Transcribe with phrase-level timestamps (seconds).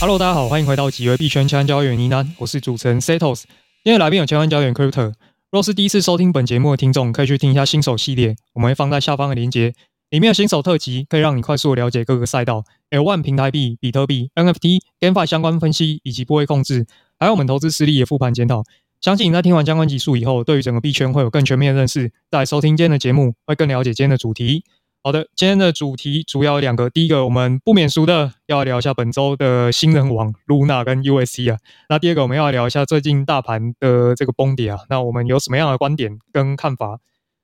[0.00, 3.42] Hello，大家好，欢迎回到几位币圈千万交易员呢喃，我是主持人 Setos。
[3.82, 5.12] 今天来宾有千万交易员 Crypto。
[5.50, 9.74] 若是第一次收听本节目的听众，可以去听一下新手系列，我们会放在下方的链接。
[10.10, 16.86] 里面有新手特辑，可以让你快速的了解各个赛道，L1 平台币、比特币、NFT、GameFi 相关分析以及部位控制，
[17.18, 18.62] 还有我们投资实力的复盘检讨。
[19.00, 22.12] 相信你在听完相关集数以后，对于整个币圈会有更全面的认识。
[22.30, 24.62] 在收听今天的节目，会更了解今天的主题。
[25.08, 26.90] 好的，今天的主题主要有两个。
[26.90, 31.56] 第一个，我们不免俗的要聊一下本周的新人王 Luna 跟 U S C 啊。
[31.88, 34.80] 那第二个，我们要聊一下最近大盘的这个崩跌啊。
[34.90, 36.98] 那我们有什么样的观点跟看法？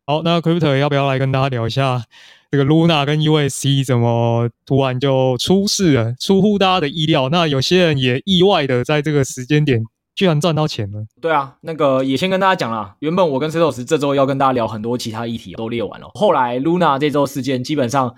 [0.04, 2.04] 好，那 Crypto 要不要来跟大家聊一下
[2.50, 7.30] 这个 Luna 跟 U S C 怎么突然就出事了，出乎大家的意料？
[7.30, 9.82] 那有些人也意外的在这个时间点。
[10.14, 11.04] 居然赚到钱了！
[11.20, 16.10] 对啊，那个也先跟大家讲啦，原本我跟 Setos 这周要跟大家聊很多其他议题，都列完了。
[16.14, 18.14] 后来 Luna 这周事件，基本上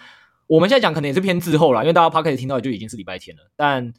[0.46, 3.92] 我们现在讲可能也是偏滞后啦，因为大家趴开始听到就已经是礼拜天了，但。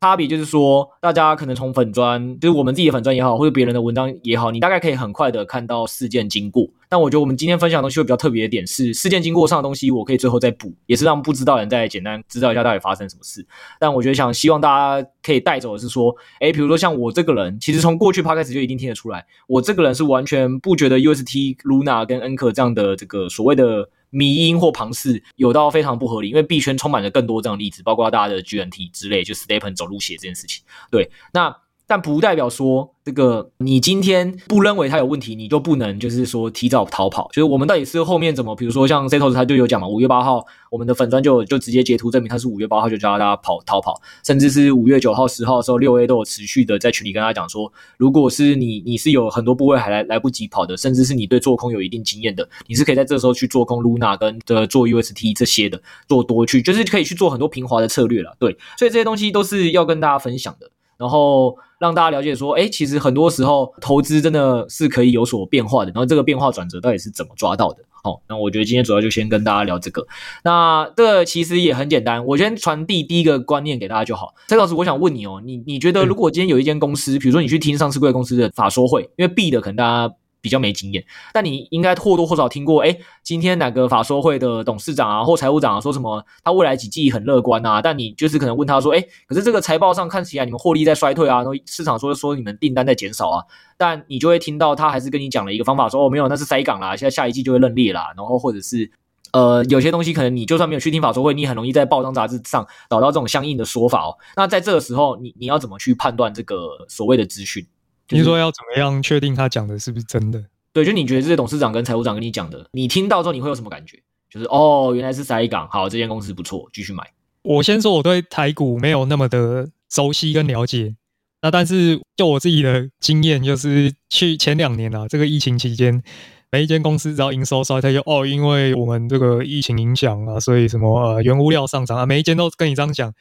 [0.00, 6.68] 差别就是说，大家可能从粉砖，就是我们自己的粉砖也好，或者别人的文章也好，你大概可以很快的看到事件经过。
[6.88, 13.44] 但我觉得我们今天分享的东西会比较特别的点是，事件经过上的东西，我可以最后再补，也是让不知道的人再简单知道一下到底发生什么事。
[13.80, 14.68] 但我觉得想希望大
[15.02, 23.88] 家可以带走的是说，诶，比如说像我这个人，其实从过去 Podcast 就一定听得出来，我这个人是完全不觉得 UST Luna 跟 Ankr 这样的这个所谓的。
[24.10, 30.62] 迷因或旁氏有到非常不合理，因为币圈充满了更多这样的例子，包括大家的 GNT 之类，就 Stepen 走路鞋这件事情。
[30.90, 31.54] 对，那。
[31.88, 37.28] 但不代表说这个你今天不认为它有问题，你就不能就是说提早逃跑。
[37.32, 58.36] 就是我们到底是后面怎么，比如说像 Setos 他就有讲嘛，五月八号我们的粉砖就就直接截图证明他是五月八号就叫大家跑逃跑，甚至是五月九号、十号的时候，六 A 都有持续的在群里跟他讲说，如果是你你是有很多部位还来来不及跑的，甚至是你对做空有一定经验的，你是可以在这时候去做空 Luna 跟的做 UST 这些的做多去，就是可以去做很多平滑的策略了。
[58.38, 60.70] 对，所以这些东西都是要跟大家分享的。
[60.98, 65.92] 然后让大家了解说，哎，其实很多时候投资真的是可以有所变化的。
[65.92, 67.78] 然后这个变化转折到底是怎么抓到的？
[68.02, 70.06] 好，那我觉得今天主要就先跟大家聊这个。
[70.44, 74.34] 那这个其实也很简单，我先传递第一个观念给大家就好。
[74.48, 80.14] 蔡老师，我想问你哦，你你觉得如果今天有一间公司，比如说你去听上市贵公司的法说会，因为 B 的可能大家。
[80.40, 93.44] 比较没经验，但你应该或多或少听过，哎，今天哪个法说会的董事长啊或财务长啊说什么，他未来几季很乐观啊，但你就是可能问他说，哎，可是这个财报上看起来你们获利在衰退啊，然后市场说说你们订单在减少啊，
[93.76, 98.90] 但你就会听到他还是跟你讲了一个方法说，哦，没有，那是塞港啦，现在下一季就会认列啦，然后或者是
[99.32, 104.16] 呃有些东西可能你就算没有去听法说会，你很容易在报章杂志上找到这种相应的说法哦。
[104.36, 107.66] 那在这个时候，你你要怎么去判断这个所谓的资讯？
[108.08, 110.42] 就是说要怎么样确定他讲的是不是真的？
[110.72, 114.02] 对，就你觉得这些董事长跟财务长跟你讲的，你听到之后你会有什么感觉？
[114.30, 117.02] 就是哦，原来是塞港，好，这间公司不错，继续买。
[117.42, 120.94] 我先说我对台股没有那么的熟悉跟了解，
[121.40, 126.02] 那但是就我自己的经验，就是去前两年啊，这个疫情期间，
[126.50, 133.12] 每一间公司只要营收衰退，就哦，因为我们这个疫情影响啊，所以什么呃原物料上涨啊，每一间都跟你这样讲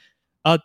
[0.44, 0.58] 啊。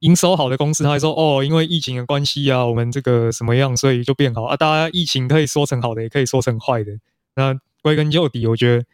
[0.00, 4.56] 营收好的公司，他还说哦，因为疫情的关系啊，我们这个什么样，所以就变好啊。
[4.56, 6.92] 大家疫情可以说成好的，也可以说成坏的。
[7.36, 8.84] 那归根究底，我觉得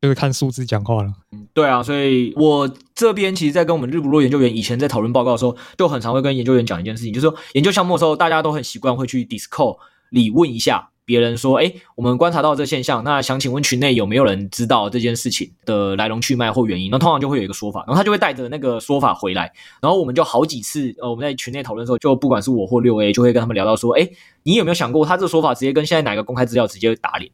[0.00, 1.12] 就是看数字讲话了。
[1.32, 9.78] 嗯，对啊，所以我这边其实，在跟我们日不落研究员以前在讨论报告的时候，就很常会跟研究员讲一件事情，就是说研究项目的时候，大家都很习惯会去 Discord
[10.10, 10.90] 里问一下。
[11.10, 16.88] 别人说：“哎，我们观察到这现象，那想请问群内有没有人知道这件事情的来龙去脉或原因？
[16.92, 24.08] 那通常就会有一个说法，然后他就会带着那个说法回来，然后我们就好几次，呃，我们在群内讨论的时候，就不管是我或六 A，就会跟他们聊到说：哎，
[24.44, 27.32] 你有没有想过，他这个说法直接跟现在哪个公开资料直接打脸？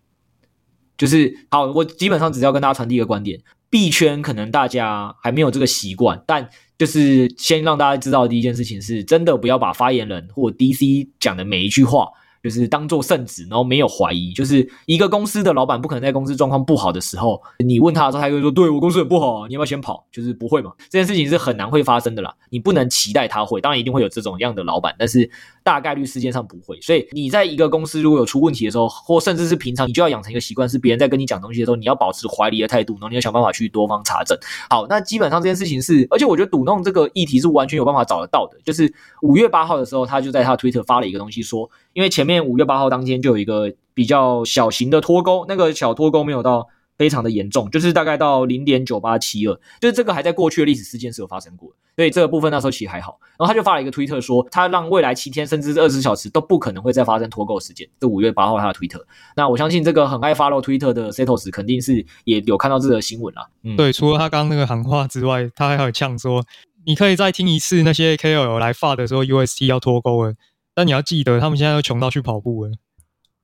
[0.97, 3.39] 就是好，我基本上只要跟大家传递一个观点，
[3.69, 6.49] 币圈可能大家还没有这个习惯，但
[6.79, 12.09] 就是先让大家知道第一件事情是，真的不要把发言人或 DC 讲的每一句话。”
[12.49, 14.33] 就是当做圣旨，然后没有怀疑。
[14.33, 22.33] 就是一个公司的老板不可能在公司状况不好的时候，你问他的时候，他就会说：“对，我公司很不好，你要不要先跑？”就是不会嘛，这件事情是很难会发生的啦。
[22.51, 25.29] 你不能期待他会，当然一定会有这种样的老板，但是
[25.67, 26.81] 大概率事件上不会。
[26.81, 34.39] 所以你在一个公司如果有出问题的时候，或甚至是平常，你就要养成一个习惯，是别人在跟你讲东西的时候，你要保持怀疑的态度，然后你要想办法去多方查证。
[34.71, 38.57] 好，那基本上这件事情是，而且我觉得赌弄这个议题是完全有办法找得到的。
[38.65, 38.93] 就是
[39.23, 41.69] 五月八号的时候，他就在他的推特发了一个东西说。
[41.95, 53.19] 因为前面五月八号当天就有一个比较小型的脱钩，那个小脱钩没有到非常的严重，就是大概到零点九八七二，就是这个还在过去的历史事件是有发生过，所以这个部分那时候其实还好。
[53.39, 57.89] 然后他就发了一个推特说，他让未来七天甚至是二十四小时都不可能会再发生脱钩事件。
[58.01, 59.07] 这五月八号他的推特，
[59.37, 63.47] 那我相信这个很爱发漏推特的 Setos 肯定是也有看到这个新闻啦。
[63.63, 66.45] 嗯，对，除了他刚刚那个喊话之外，他还有呛说。
[66.89, 70.35] 你可以再听一次那些 KOL 来发的时候，UST 要脱钩了。
[70.73, 72.71] 但你要记得，他们现在都穷到去跑步了。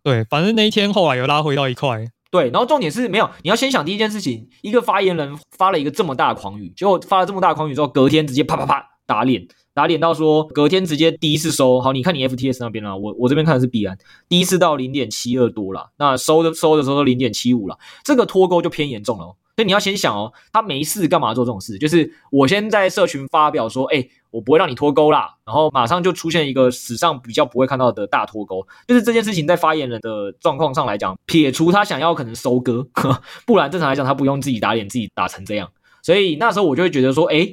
[0.05, 2.07] 对，反正那一天后来有拉回到一块。
[2.33, 13.99] 对，然后重点是没有，你要先想第一件事情，一个发言人发了一个这么大的狂语，结果发了这么大狂语之后，隔天直接啪啪啪打脸，打脸到说隔天直接第一次收，好，你看你 FTS 那边啦，我我这边看的是币安，
[14.31, 19.37] 第一次到零点七二多了，那收的收的时候零点七五了，这个脱钩就偏严重了。
[19.55, 21.77] 所以你要先想哦，他没事干嘛做这种事？
[21.79, 28.67] 就是我先在社群发表说，哎，我不会让你脱钩啦，然后马上就出现一个史上比较不会看到的大脱钩。
[28.89, 32.89] 就是这件事情在发言人的状况上来讲，撇除他想要可能收割，
[33.47, 35.71] 不然正常来讲他不用自己打脸自己打成这样。
[36.03, 37.47] 所以那时候我就会觉得说，哎，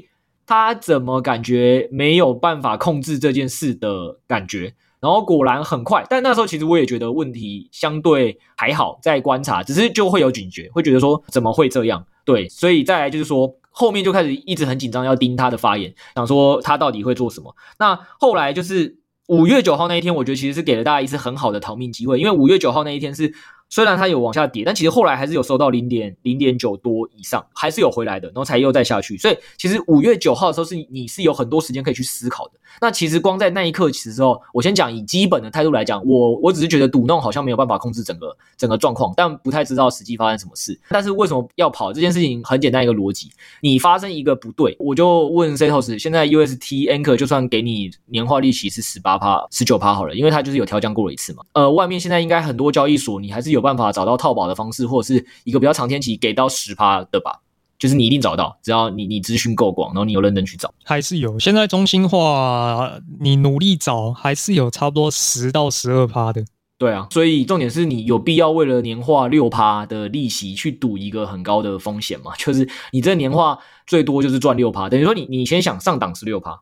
[0.45, 4.73] 他怎么感觉没有办法控制这件事的感觉？
[4.99, 12.05] 然后果然很快，但那时候其实我也觉得问题相对还好，在观察，只是就会有警觉，会觉得说怎么会这样？
[12.25, 17.55] 对，所以再来就是说后面就开始一直很紧张，要盯他的发言，想说他到底会做什么。
[17.77, 18.97] 那后来就是
[19.27, 23.33] 五月九号那一天，我觉得其实是给了大家一次很好的逃命机会，因为五月九号那一天是。
[23.69, 29.15] 虽然它有往下跌，但其实后来还是有收到零点零点九多以上，还是有回来的，然后才又再下去。
[29.17, 32.53] 所以其实五月九号的时候是你是有很多时间可以去思考的。
[32.81, 40.79] 那其实光在那一刻其实之后，我先讲以基本的态度来讲，我我只是觉得赌弄好像没有办法控制整个整个状况，但不太知道实际发生什么事。
[40.89, 43.29] 但是为什么要跑这件事情很简单一个逻辑，
[43.61, 51.43] 你发生一个不对，我就问 Setos，现在 UST Anchor 就算给你年化利息是十八趴、十九趴好了，因为它就是有调降过了一次嘛。
[51.53, 53.58] 呃，外面现在应该很多交易所你还是有。
[53.59, 57.41] 有办法找到套保的方式，或者是一个比较长天期给到十趴的吧，
[57.77, 61.37] 就是你一定找到，只要你你资讯够广，然后你有认真去找，还是有。
[61.37, 66.43] 现在中心化，你努力找，还是有差不多十到十二趴的。
[66.77, 72.31] 对啊，所以重点是你有必要为了年化六趴的利息去赌一个很高的风险吗？
[72.39, 76.57] 就是你这年化最多就是赚六趴，等于说你你先想上档是六趴，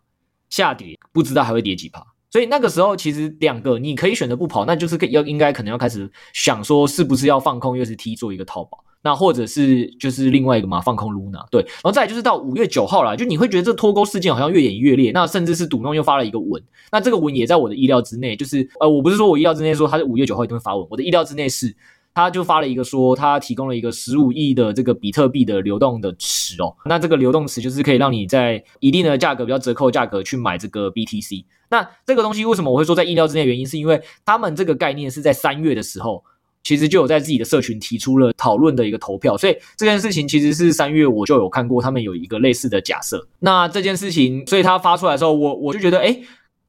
[0.50, 2.04] 下跌不知道还会跌几趴。
[2.30, 11.46] 所以那个时候，其实两个你可以选择不跑，那就是要应该可能要开始想说，是不是要放空 UST 做一个套保，那或者是就是另外一个嘛，放空 Luna。
[11.50, 21.76] 对，然后再来就是到五月九号啦，就你会觉得这脱钩事件好像越演越烈，那甚至是赌弄又发了一个文，那这个文也在我的意料之内，就是呃，我不是说我意料之内说他是五月九号一定会发文，我的意料之内是。
[22.18, 31.46] 他就发了一个说，他提供了一个十五亿的这个比特币的流动的池哦，那这个流动池就是可以让你在一定的价格比较折扣价格去买这个 BTC。
[31.70, 33.46] 那这个东西为什么我会说在意料之内？
[33.46, 36.24] 原因是因为他们这个概念是在三月的时候，
[36.64, 43.28] 其实就有在自己的社群提出了讨论的一个投票，所以这件事情其实是三月我就有看过，他们有一个类似的假设。
[43.42, 46.24] 那这件事情，所以他发出来的时候，我我就觉得，诶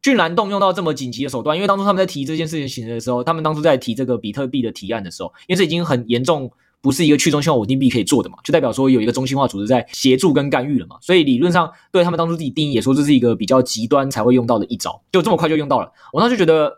[0.08, 6.50] 居然动用到这么紧急的手段，因为当初他们在提这件事情的时候，他们当初在提这个比特币的提案的时候，因为这已经很严重，
[6.80, 16.72] 不是一个去中心化稳定币可以做的嘛，就代表说有一个中心化组织在协助跟干预了嘛，所以理论上对他们当初自己定义也说这是一个比较极端才会用到的一招，就这么快就用到了，我当时就觉得。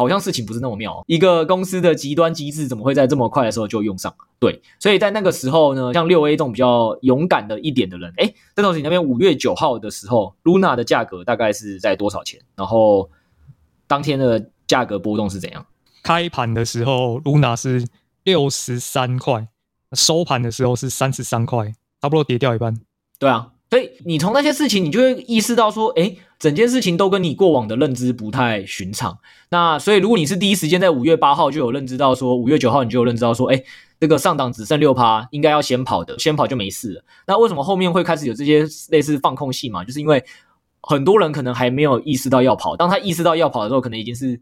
[0.00, 4.14] 好像事情不是那么妙，一个公司的极端机制怎么会在这么快的时候就用上？
[4.38, 12.40] 对，所以在那个时候呢，像六 A 这种比较勇敢的一点的人，诶，这东西你那边五月九号的时候，Luna 的价格大概是在多少钱？
[12.56, 13.10] 然后
[13.86, 15.66] 当天的价格波动是怎样？
[16.02, 17.86] 开盘的时候，Luna 是
[18.24, 19.48] 六十三块，
[19.92, 22.80] 收盘的时候是三十三块，差不多跌掉一半。
[23.18, 23.52] 对啊。
[23.70, 29.16] 所以你从那些事情，你就会意识到说，诶，整件事情都跟你过往的认知不太寻常。
[29.50, 33.64] 那所以，如果你是第一时间在五月八号就有认知到说，五月九号你就有认知到说，诶，
[34.00, 37.04] 这个上档只剩六趴，应该要先跑的，先跑就没事了。
[37.28, 39.84] 那为什么后面会开始有这些类似放空戏嘛？
[39.84, 40.24] 就是因为
[40.80, 44.40] 很多人可能还没有意识到要跑，当他意识到要跑的时候，可能已经是。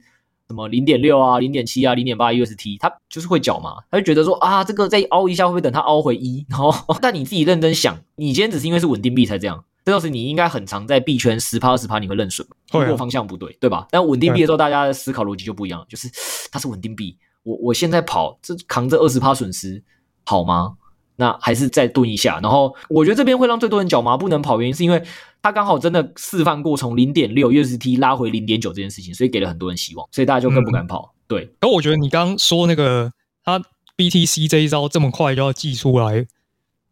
[0.49, 6.45] 什么零点六啊，零点七啊，零点八 UST，他就是会缴嘛，他就觉得说啊，这个再凹一下会不会等它凹回一？
[6.49, 13.87] 然后，但你自己认真想，你今天只是因为是稳定币才这样，这倒是你应该很常在币圈十趴二十趴你会认损，如果方向不对，对吧？
[13.91, 16.09] 但稳定币的时候，大家的思考逻辑就不一样，就是
[16.51, 19.85] 它是稳定币，我我现在跑这扛着二十趴损失
[20.25, 20.78] 好吗？
[21.21, 25.03] 那还是再蹲一下，然后我觉得这边会让最多人脚麻不能跑，原因是因为
[25.43, 31.13] 他刚好真的示范过从零点六 UST 拉回零点九这件事情，所以给了很多人希望，所以大家就更不敢跑。
[31.13, 33.13] 嗯、对，而我觉得你刚刚说那个
[33.45, 33.61] 他
[33.97, 36.25] BTC 这一招这么快就要寄出来，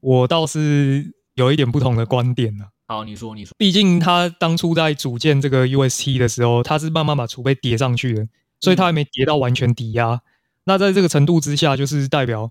[0.01, 2.65] 我倒是有一点不同的观点呢。
[2.89, 8.27] 好，你说你说，毕竟他当初在组建这个 UST 的时候，他是慢慢把储备叠上去的，
[8.59, 10.15] 所以他还没叠到完全抵押。
[10.15, 10.21] 嗯、
[10.65, 12.51] 那在这个程度之下，就是代表。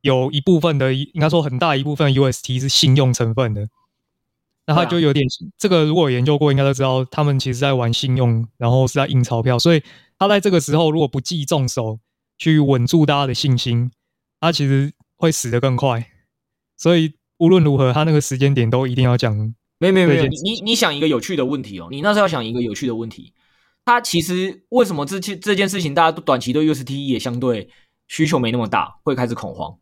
[0.00, 3.68] 有一部分的，应该说很大一部分 UST 是信用成分的，
[4.66, 5.26] 那他就有点
[5.56, 9.82] 这个，如果研究过，应该都知道，他们其实在玩信用，然后是在印钞票，所以
[10.18, 11.98] 他在这个时候如果不计重手
[12.38, 13.90] 去稳住大家的信心，
[14.40, 16.06] 他其实会死得更快。
[16.76, 19.34] 所以无论如何，他那个时间点都一定要讲
[19.78, 23.32] 没有没有没有，你你你想一个有趣的问题哦，你那时候要想一个有趣的问题，
[23.84, 27.68] 他其实为什么这件这件事情大家都短期对 UST 也相对
[28.06, 29.76] 需求没那么大，会开始恐慌？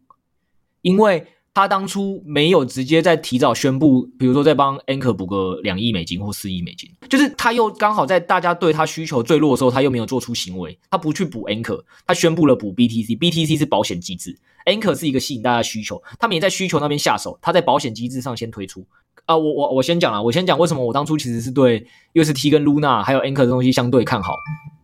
[0.86, 18.86] 因为他当初没有直接在提早宣布，比如说在帮 Anchor 补个两亿美金或四亿美金，就是他又刚好在大家对他需求最弱的时候，他又没有做出行为，他不去补 Anchor，他宣布了补 BTC，BTC 是保险机制，Anchor 是一个吸引大家需求，他们也在需求那边下手，他在保险机制上先推出。
[19.24, 24.34] 啊、我我我先讲了，我先讲为什么我当初其实是对 UST 跟 Luna 还有 Anchor 的东西相对看好。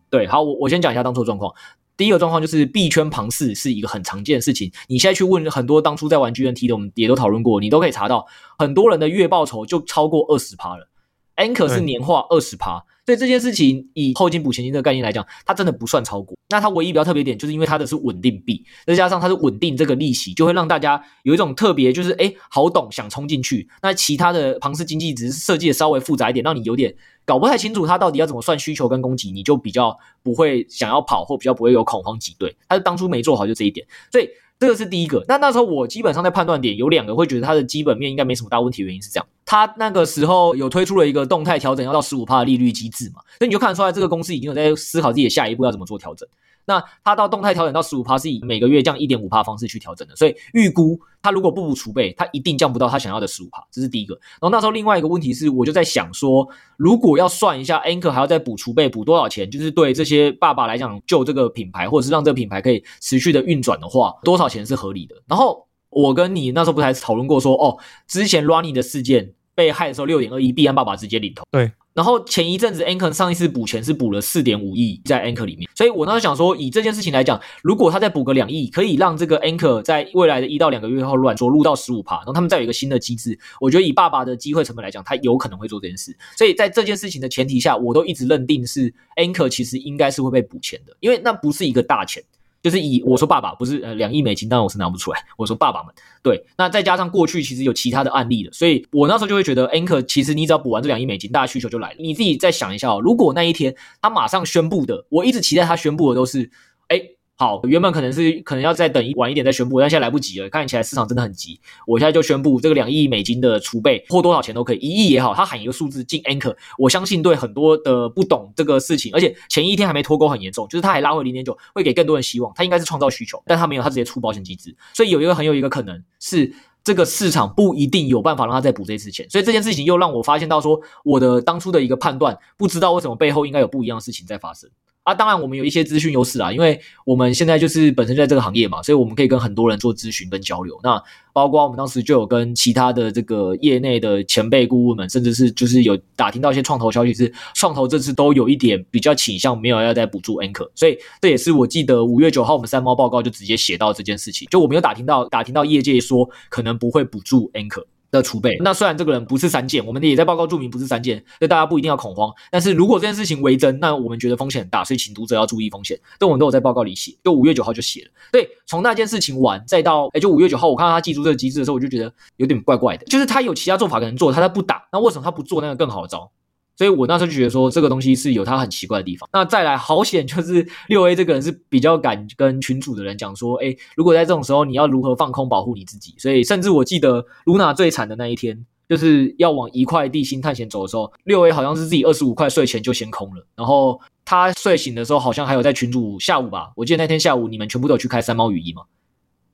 [0.09, 1.53] 对，好，我我先讲一下当初的状况。
[1.95, 4.71] 第一个状况就是币圈庞氏是一个很常见的事情。
[4.87, 8.25] 你现在去问很多当初在玩 GNT 的，我们也都讨论过，你都可以查到
[8.57, 10.89] 很多人的月报酬就超过二十趴了。
[11.35, 12.85] Anchor 是年化二十趴。
[13.05, 16.37] 所以这件事情以后金补前金这个概念来讲，它真的不算超过。
[16.49, 23.67] 那它唯一比较特别点，就是因为它的是稳定币，再加上它是稳定这个利息，就会让大家有一种特别，就是诶好懂，想冲进去。
[23.81, 26.95] 那其他的庞氏经济只是设计的稍微复杂一点，让你有点
[27.25, 32.55] 搞不太清楚它到底要怎么算需求跟供给，你就比较不会想要跑，或比较不会有恐慌挤兑。
[32.69, 34.29] 它是当初没做好就这一点，所以。
[34.59, 38.81] 这个是第一个，那那时候我基本上在判断点有两个，会觉得它的基本面应该没什么大问题。
[38.81, 46.27] 原因是这样，它那个时候有推出了一个动态调整要到十五趴的利率机制嘛，所以你就看得出来这个公司已经有在思考自己的下一步要怎么做调整。
[46.65, 54.13] 那它到动态调整到十五趴，是以每个月降一点五趴方式去调整的，所以预估它如果不补储备，它一定降不到它想要的十五趴，这是第一个。
[54.15, 56.47] 然后那时候另外一个问题是，我就在想说，
[56.77, 65.21] 如果要算一下 Anchor 还要再补储备补多少钱，就是对这些爸爸来讲救这个品牌，或者是让这个品牌可以持续的运转的话，多少钱是合理的？
[65.27, 71.71] 然后我跟你那时候不是还讨论过说，哦，之前 Ronnie 的事件被害的时候，六点二亿币安爸爸直接领头，对。
[71.93, 86.17] 然后前一阵子 Anchor 上一次补钱是补了四点五亿在 Anchor 里面，所以我当时想说，以这件事情来讲，如果他再补个两亿，可以让这个 Anchor 在未来的一到两个月后乱着陆到十五趴，然后他们再有一个新的机制，我觉得以爸爸的机会成本来讲，他有可能会做这件事。
[86.35, 92.23] 所以在这件事情的前提下，我都一直认定是 Anchor 其实应该是会被补钱的，因为那不是一个大钱。
[92.63, 95.23] 就是以我说爸爸不是呃两亿美金，当然我是拿不出来。
[95.37, 95.93] 我说爸爸们，
[96.23, 101.97] 对，那再加上过去其实有其他的案例的，所以我那时候就会觉得 Anchor 其实你只要补完这两亿美金，大家需求就来了。
[101.99, 106.49] 你自己再想一下哦，如果那一天他马上宣布的，我一直期待他宣布的都是，
[106.87, 106.99] 哎。
[107.35, 110.47] 好，原本可能是可能要再等一晚一点再宣布，但现在来不及了。
[110.49, 122.53] 看起来市场真的很急，我现在就宣布这个两亿美金的储备或多少钱都可以，一亿也好，他喊一个数字进 Anchor，我相信对很多的不懂这个事情，而且前一天还没脱钩很严重，就是他还拉回零点九，会给更多人希望。
[122.55, 134.69] 他应该是创造需求，但他没有，他直接出保险机制，所以有一个很有一个可能是这个市场不一定有办法让他再补这次钱，所以这件事情又让我发现到说我的当初的一个判断，不知道为什么背后应该有不一样的事情在发生。
[135.03, 140.79] 啊，当然我们有一些资讯优势啊，因为我们现在就是本身就在这个行业嘛，所以我们可以跟很多人做咨询跟交流。
[140.81, 141.01] 那
[141.33, 157.83] 包括我们当时就有跟其他的这个业内的前辈顾问们，甚至是就是有打听到一些创投消息，是创投这次都有一点比较倾向没有要再补助 Anchor，所以这也是我记得五月九号我们三猫报告就直接写到这件事情，就我们有打听到打听到业界说可能不会补助 Anchor。
[158.13, 162.31] 的储备，那虽然这个人不是三件，我们也在报告注明不是三件，所以大家不一定要恐慌。
[162.51, 165.99] 但是如果这件事情为真，那我们觉得风险很大，所以请读者要注意风险。
[166.19, 168.11] 这我们都有在报告里写，就五月九号就写了。
[168.31, 176.31] 对，从那件事情完，再到诶就五月九号，我看到他记住这个机制的时候，我就觉得有点怪怪的，就是他有其他做法可能做，他他不打，那为什么他不做那个更好的招？
[176.75, 179.29] 所以我那时候就觉得说，这个东西是有它很奇怪的地方。
[179.31, 186.15] 那再来，好险就是 六 A 这个人是比较敢跟群主的人讲说，诶，如果在这种时候你要如何放空保护你自己。
[186.17, 193.45] 所以甚至我记得露娜最惨的那一天，就是要往一块地心探险走的时候，六 A 好像是自己二十五块睡前就先空了。
[193.55, 198.81] 然后他睡醒的时候，好像还有在群主下午吧，我记得那天下午你们全部都有去开三猫雨衣嘛。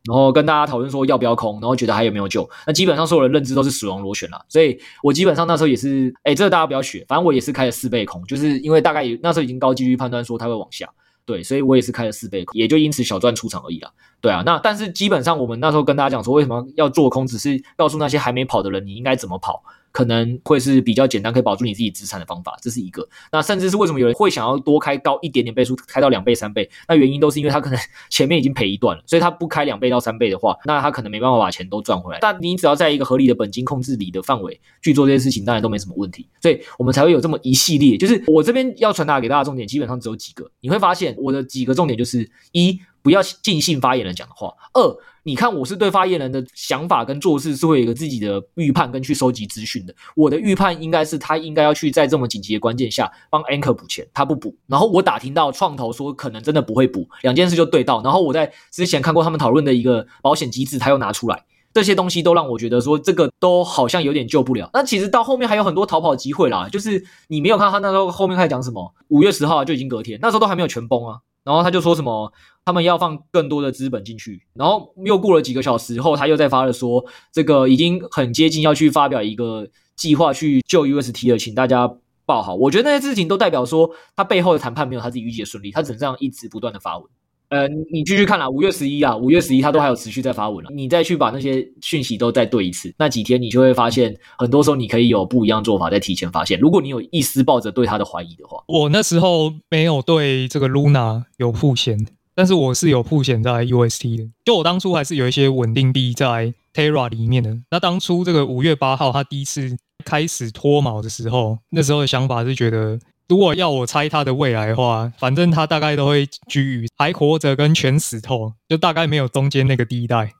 [0.06, 2.50] 然后跟大家讨论说要不要空，然后觉得还有没有救？
[2.65, 10.89] 那基本上所有的认知都是死亡螺旋了，所以我基本上那时候也是，哎，这个大家不要学，反正我也是开了四倍空，就是因为大概也那时候已经高几率判断说它会往下，
[11.25, 13.91] 对，所以我也是开了四倍空，也就因此小赚出场而已啦。
[14.22, 19.63] 对啊，那但是基本上我们那时候跟大家讲说为什么要做空，只是告诉那些还没跑的人你应该怎么跑。
[19.91, 23.08] 可能会是比较简单，可以保住你自己资产的方法，这是一个。
[23.31, 26.69] 那甚至是为什么有人会想要多开高一点点倍数，开到两倍、三倍？
[26.88, 27.79] 那原因都是因为他可能
[28.10, 32.19] 前面已经赔一段了，所以他不开两倍到三倍的话，那他可能没办法把钱都赚回来。
[32.22, 36.27] 但你只要在一个合理的本金控制里的范围去做这些事情，当然都没什么问题。
[36.41, 37.98] 所以我们才会有这么一系列。
[37.98, 40.50] 就是我这边要传达给大家重点，基本上只有几个。
[40.62, 42.79] 你会发现我的几个重点就是一。
[43.01, 44.53] 不要尽信发言人讲的话。
[44.74, 44.98] 二，
[45.29, 49.93] 你看我是对发言人的想法跟做事是会有一个自己的预判跟去收集资讯的。
[50.15, 54.55] 我的预判应该是他应该要去在这么紧急的关键下帮 Anchor 补钱，他不补。
[54.65, 58.01] 然后我打听到创投说可能真的不会补，两件事就对到。
[58.01, 61.45] 然后我在之前看过他们讨论的一个保险机制，他又拿出来。
[61.71, 64.67] 这些东西都让我觉得说这个都好像有点救不了。
[64.74, 71.19] 那其实到后面还有很多逃跑机会啦，就是你没有看他那时候后面开始讲什么，五月十号就已经隔天，那时候都还没有全崩啊。
[71.50, 72.32] 然后他就说什么
[72.63, 81.91] 他们要放更多的资本进去，然后又过了几个小时后，他又在发了说这个已经很接近要去发表一个计划去救 UST 了，请大家
[82.27, 82.53] 报好。
[82.53, 87.10] 我觉得那些事情都代表说他背后的谈判没有他自己预计的顺利，他只能这样一直不断的发文。
[87.50, 90.70] 呃，你继续看啦，五月十一啊，五月十一他都还有持续在发文了。
[90.72, 96.60] 你再去把那些讯息都再对一次，那几天你就会发现，很多时候你可以有不一样做法，在提前发现。
[96.60, 101.98] 如果你有一丝抱着对他的怀疑的话，我那时候没有对这个 Luna 有曝险，
[102.36, 104.29] 但是我是有曝险在 UST 的。
[104.46, 107.58] 就我当初还是有一些稳定币在 Terra 里面的。
[107.72, 109.75] 那当初这个五月八号他第一次
[110.06, 113.00] 开始脱锚的时候，那时候的想法是觉得。
[113.29, 120.33] 如果要我猜他的未来的话，反正他大概都会居于还活着跟全死透，就大概没有中间那个地带。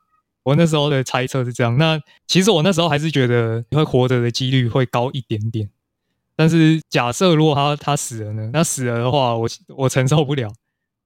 [0.44, 1.78] 我那时候的猜测是这样。
[1.78, 5.70] 那其实我那时候还是觉得会活着的几率会高一点点。
[6.36, 8.50] 但是假设如果他他死了呢？
[8.52, 10.52] 那死了的话，我我承受不了。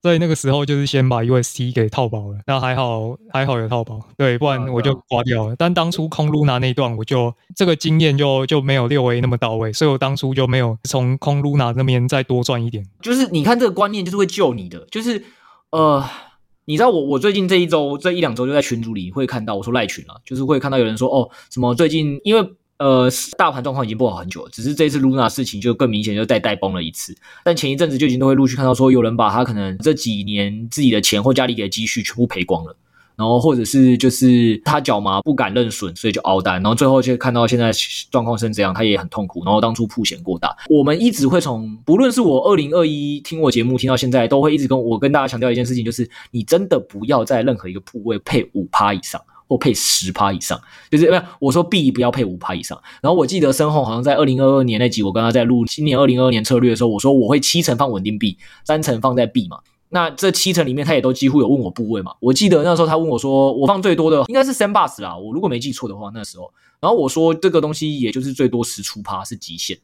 [0.03, 5.55] 所以那个时候就是先把 UST 给套保了，那还好还好有套保，对，不然我就挂掉了。
[5.57, 12.85] 但当初空 Luna 那一段，我就这个经验就就没有六 A 那么到位，所以我当初就没有从空 Luna 那边再多赚一点。
[13.01, 15.23] 就是你看这个观念就是会救你的，就是
[15.71, 16.03] 呃，
[16.65, 22.45] 你知道我我最近这一周这一两周就在群组里会看到，我说赖群啊，就是会看到有人说哦什么最近因为。
[22.79, 27.15] 呃，大盘状况已经不好很久了，只是这一次 Luna 事情就更明显，就再带崩了一次。
[27.45, 32.75] 但前一阵子就已经都会陆续看到说，有人把他可能这几年自己的钱或家里给的积蓄全部赔光了，
[33.15, 37.71] 然后或者是就是他脚麻不敢认损，所以就熬单，然后最后就看到现在
[38.11, 39.45] 状况是这样，他也很痛苦。
[39.45, 49.21] 然后当初铺险过大，我们一直会从不论是我二零二一听我节目听到现在，都会一直跟我跟大家强调一件事情，就是你真的不要在任何一个部位配五趴以上。
[49.53, 52.81] 或配十趴以上，就是不是我说币不要配五趴以上。
[53.01, 59.59] 然后我记得身后好像在二零二二年那集，我跟他在录今年二零二二年策略的时候，我说我会七成放稳定币，三成放在币嘛。
[59.89, 62.15] 那这七成里面，他也都几乎有问我部位嘛。
[62.19, 66.51] 我记得那时候他问我说，我放最多的应该是 s a n b u s 啦，我如果没记错的话，那时候。
[66.81, 69.77] 然后我说这个东西也就是最多十出趴是极限。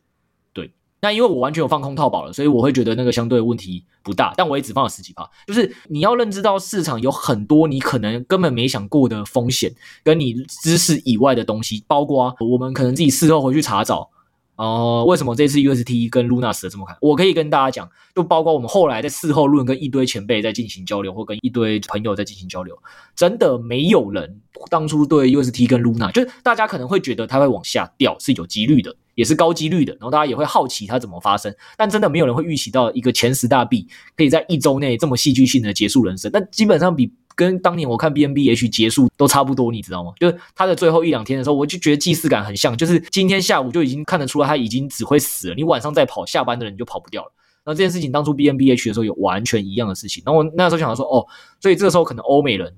[1.02, 5.30] 那因为我完全有放空套保了，所以我会觉得那个相对问题不大，但我也只放了十几趴。
[5.48, 14.10] 就是你要认知到市场有很多你可能根本没想过的风险，跟你知识以外的东西，包括我们可能自己事后回去查找。
[14.56, 16.98] 哦、为什么这次 UST 跟 Luna 死得这么惨？
[17.00, 22.78] 我可以跟大家讲，就包括我们后来在事后论，跟一堆前辈在进行交流，或跟一堆朋友在进行交流，
[23.16, 37.12] 真的没有人当初对 UST 跟 Luna，就是大家可能会觉得它会往下掉是有几率的，也是高几率的，然后大家也会好奇它怎么发生，但真的没有人会预期到一个前十大币可以在一周内这么戏剧性的结束人生，那基本上比。
[37.36, 40.12] 跟当年我看 BNBH 结束都差不多，你知道吗？
[40.20, 47.32] 就是他的最后一两天的时候，我就觉得既视感很像，就是今天下午就已经看得出来他已经只会死了，你晚上再跑，下班的人就跑不掉了。
[47.66, 51.26] 那这件事情当初 BNBH 的时候有完全一样的事情，然后我那时候想说，哦，
[51.62, 52.76] 所以这个时候可能欧美人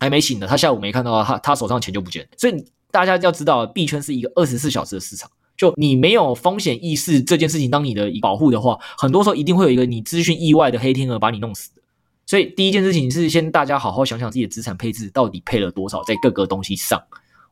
[0.00, 2.28] 还没醒呢，他下午没看到他他手上钱就不见。
[2.36, 11.82] 所以大家要知道，币圈是一个二十四小时的市场，就你没有风险意识这件事情当你的保护的话，很多时候一定会有一个你资讯意外的黑天鹅把你弄死的。
[12.26, 17.00] 所以第一件事情是先大家好好想想自己的资产配置到底配了多少在各个东西上，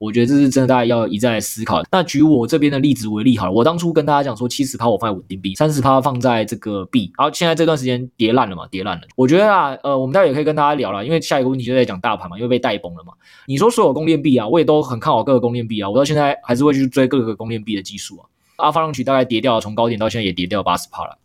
[0.05, 1.83] 我觉得这是真的大家要一再思考。
[1.91, 9.03] 那举我这边的例子为例好了，我当初跟大家讲说七十趴我放在稳定币，三十趴放在这个币，然后现在这段时间跌烂了嘛，跌烂了。
[9.17, 13.13] 我觉得啊，呃，我们待会也可以跟大家聊了，因为下一个问题就在讲大盘嘛，因为被带崩了嘛。
[13.47, 18.27] 你说所有公链币啊，我也都很看好各个公链币啊，我到现在还是会去追各个公链币的技术啊。
[18.57, 21.19] Avalanche 大概跌掉，从高点到现在也跌掉八十趴了。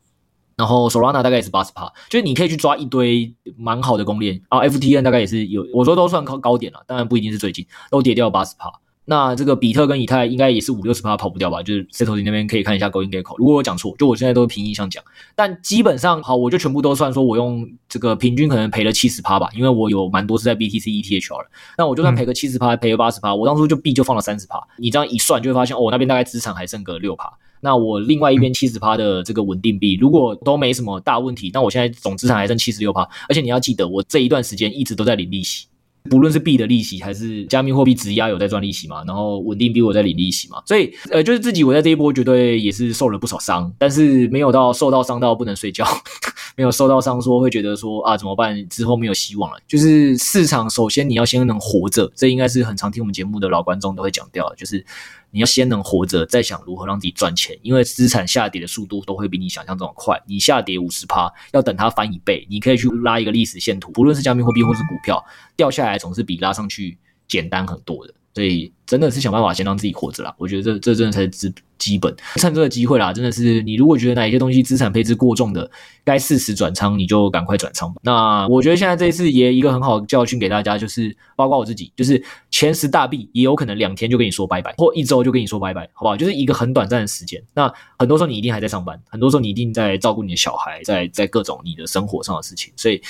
[0.60, 8.70] 然后 Solana 大概也是八十趴，就是你可以去抓一堆蛮好的公链啊，FTN 大概也是有，我说都算高高点了，当然不一定是最近都跌掉八十趴。
[9.06, 11.64] 那这个比特跟以太应该也是五六十趴跑不掉吧？
[11.64, 15.02] 就是 Satoshi 那边可以看一下 GoinGecko，如果我讲错，就我现在都是凭印象讲，
[15.34, 27.32] 但基本上好，我就全部都算说我用这个平均可能赔了七十趴吧，因为我有蛮多是在 BTC ETH 了，那我就算赔个七十趴，赔个八十趴，我当初就币就放了三十趴，你这样一算就会发现，哦，我那边大概资产还剩个六趴。
[27.62, 35.68] 那我另外一边七十趴的这个稳定币，如果都没什么大问题，那我现在总资产还剩七十六趴，而且你要记得，我这一段时间一直都在领利息，
[36.10, 45.86] 不论是币的利息还是加密货币质押有在赚利息嘛，然后稳定币我在领利息嘛，所以呃，就是自己我在这一波绝对也是受了不少伤，但是没有到受到伤到不能睡觉，
[46.56, 54.86] 没有受到伤说会觉得说啊怎么办，之后没有希望了，就是市场首先你要先能活着，这应该是很常听我们节目的老观众都会讲掉的，就是。
[55.32, 60.20] 你要先能活着，再想如何让自己赚钱，因为资产下跌的速度都会比你想象中的快。
[60.28, 65.24] 你下跌五十趴，要等它翻一倍，你可以去拉一个历史线图，不论是加密货币或是股票，
[65.56, 68.14] 掉下来总是比拉上去简单很多的。
[68.40, 72.16] 所以真的是想办法先让自己活着啦，我觉得这这真的才是基基本。
[72.38, 75.70] 趁这个机会啦，真的是你如果觉得哪一些东西资产配置过重的，
[76.06, 77.94] 该适时转仓，你就赶快转仓。
[78.02, 86.16] 那我觉得现在这一次也一个很好的教训给大家，就是包括我自己，就是前十大币也有可能两天就跟你说拜拜，或一周就跟你说拜拜，好不好？
[86.16, 87.44] 就是一个很短暂的时间。
[87.54, 93.02] 那很多时候你一定还在上班，很多时候你一定在照顾你的小孩，在在各种你的生活上的事情，所以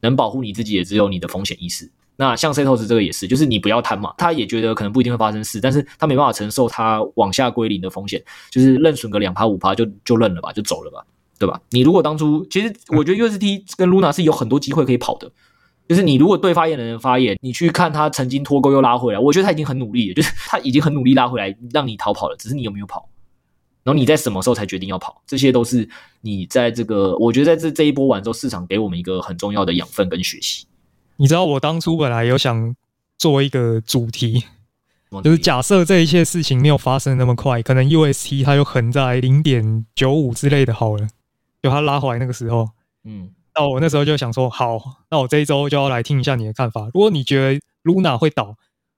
[0.00, 1.90] 能保护你自己也只有你的风险意识。
[2.16, 11.02] 那像 Setos 这个也是，就是你不要贪嘛，他也觉得可能不一定会发生事，但是他没办法承受他往下归零的风险，就是认损个两趴五趴就就认了吧，就走了吧，
[11.38, 11.58] 对吧？
[11.70, 15.32] 你如果当初其实我觉得 UST 跟 Luna 是有很多机会可以跑的，
[15.88, 23.08] 就是你如果对发言的人发言，你去看他曾经脱钩又拉回来，我觉得他已经很努力了，就是他已经很努力拉回来让你逃跑了，只是你有没有跑，
[23.82, 25.88] 然后你在什么时候才决定要跑，这些都是
[26.20, 30.66] 你在这个我觉得在这这一波完之后，市场给我们一个很重要的养分跟学习。
[31.20, 32.74] 你知道我当初本来有想
[33.18, 34.42] 做一个主题，
[35.22, 41.06] 就是假设这一切事情没有发生那么快，可能 UST 它又横在零点九五之类的，好了，
[41.62, 42.70] 就它拉回来那个时候，
[43.04, 44.80] 嗯，那我那时候就想说，好，
[45.10, 46.88] 那我这一周就要来听一下你的看法。
[46.94, 48.56] 如果你觉得 Luna 会倒，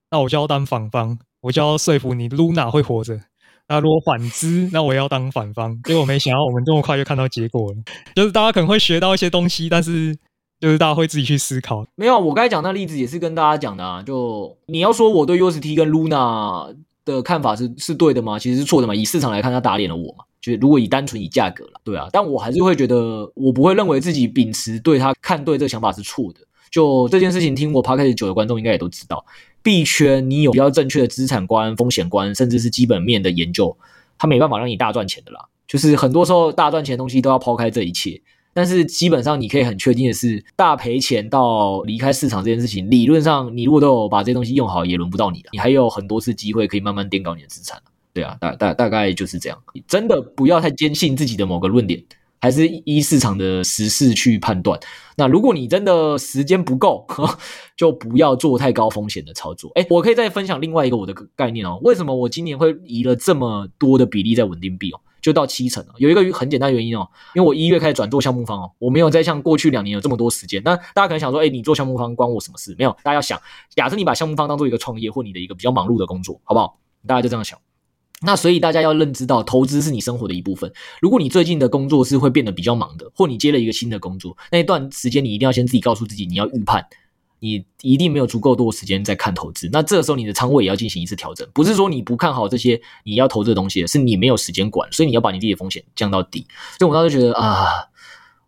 [0.09, 3.19] 那我就要当反方，我就要说服你 Luna 会活着。
[3.67, 5.77] 那如果反之，那我也要当反方。
[5.83, 7.79] 结果没想到我们这么快就看到结果了，
[8.15, 10.17] 就是大家可能会学到一些东西，但是。
[10.63, 14.01] 就是大家会自己去思考，没有，我刚才讲那例子也是跟大家讲的啊。
[14.01, 16.73] 就你要说我对 UST 跟 Luna
[17.05, 18.39] 的看法是是对的吗？
[18.39, 18.95] 其实是错的嘛。
[18.95, 20.23] 以市场来看，他打脸了我嘛。
[20.41, 26.39] 就是如果以单纯以价格了，对啊，但我还是会觉得，我不会认为自己秉持对他看对这个想法是错的。
[26.71, 29.25] 就这件事情，听我 Podcast 久的观众应该也都知道，
[29.65, 33.77] 币圈你有比较正确的资产观、风险观，甚至是基本面的研究，
[34.17, 35.45] 他没办法让你大赚钱的啦。
[35.67, 38.23] 就是很多时候大赚钱的东西都要抛开这一切。
[38.55, 45.51] 但是基本上你可以很确定的是，大赔钱到离开市场这件事情，理论上你如果都有把这些东西用好，也轮不到你了。
[45.53, 47.81] 你还有很多次机会可以慢慢垫高你的资产。
[48.13, 49.59] 对啊，大大大概就是这样。
[49.89, 52.05] 真的不要太坚信自己的某个论点，
[52.41, 54.79] 还是依市场的时事去判断。
[55.17, 57.07] 那如果你真的时间不够，
[57.75, 59.71] 就不要做太高风险的操作。
[59.77, 61.79] 诶，我可以再分享另外一个我的概念哦。
[61.83, 65.01] 为什么我今年会移了这么多的比例在稳定币哦？
[65.23, 70.61] 就到七成了，有一个很简单原因哦，因为我一月开始转做项目方哦，我没有再像过去两年有这么多时间。
[70.65, 72.75] 那大家可能想说，哎，你做项目方关我什么事？
[72.77, 76.77] 没有，大家要想，假设你把项目方当做一个创业或你的一个比较忙碌的工作，好不好？
[77.07, 77.59] 大家就这样想。
[78.25, 80.73] 那所以大家要认知到，投资是你生活的一部分。
[81.01, 86.87] 如果你最近的工作是会变得比较忙的，或你接了一个新的工作，那一段时间你一定要先自己告诉自己，你要预判。
[87.43, 91.45] 你一定没有足够多的时间在看投资，那这个时候你的仓位也要进行一次调整。
[91.53, 96.47] 不是说你不看好这些你要投资的东西，是你没有时间管，所以你要把你自己的风险降到底。
[96.79, 97.67] 所以我当时觉得啊，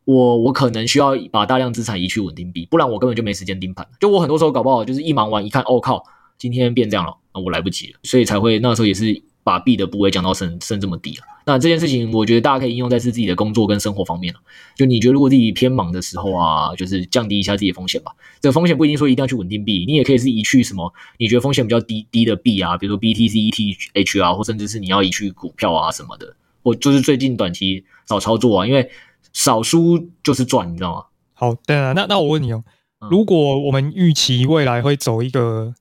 [0.05, 3.85] 我我可能需要把大量资产移去稳定币，不然我根本就没时间盯盘。
[3.99, 6.05] 就我很多时候搞不好就是一忙完一看，哦靠，
[6.39, 9.21] 今天变这样了，那我来不及了，所以才会那时候也是。
[9.45, 14.41] 把币的部位降到升升这么低了，那这件事情我觉得大家可以应用在是自己的工作跟生活方面了。
[14.75, 18.13] 就你觉得如果自己偏忙的时候啊，就是降低一下自己的风险吧。
[18.41, 23.53] 这个风险不一定说一定要去稳定币，你也可以是移去什么你觉得风险比较低低的币啊，比如说 BTC、
[23.93, 28.91] ETH 啊，或甚至是你要移去股票啊什么的，我就是最近短期少操作啊，因为
[29.35, 31.05] 少输就是赚，你知道吗？
[31.35, 32.65] 好，对啊，那那我问你哦，
[33.11, 35.75] 如果我们预期未来会走一个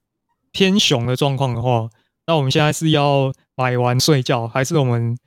[0.52, 1.89] 偏熊的状况的话，
[2.28, 5.18] 那我们现在是要买完睡觉，还是我们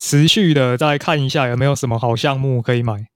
[0.00, 3.06] 持续的再看一下有没有什么好项目可以买？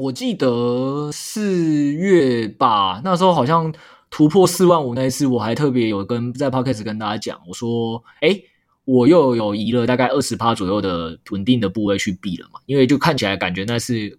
[0.00, 3.72] 我记得四月吧，那时候好像
[4.10, 8.44] 突破四万五那一次，我还特别有跟在 Podcast 跟大家讲，我说，诶，
[8.84, 14.18] 我又有移了大概二十趴左右的稳定的部位去避了嘛，因为就看起来感觉那是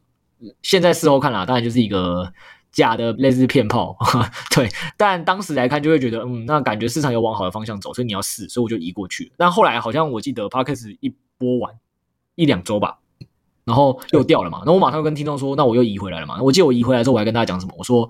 [0.61, 2.31] 现在事后看啦，当然就是一个。
[2.75, 3.97] 假的类似骗炮，
[4.53, 9.31] 对，但当时来看就会觉得，嗯，那感觉市场有往好的方向走，所以你要试，所以我就移过去。
[9.37, 11.73] 但后来好像我记得 p a r k e s 一播完
[12.35, 12.99] 一两周吧，
[13.63, 16.39] 然后又掉了嘛，那我马上又跟听众说，那我又移回来了嘛。
[16.43, 17.73] 我记得我移回来之后，我还跟大家讲什么？
[17.77, 18.07] 我说。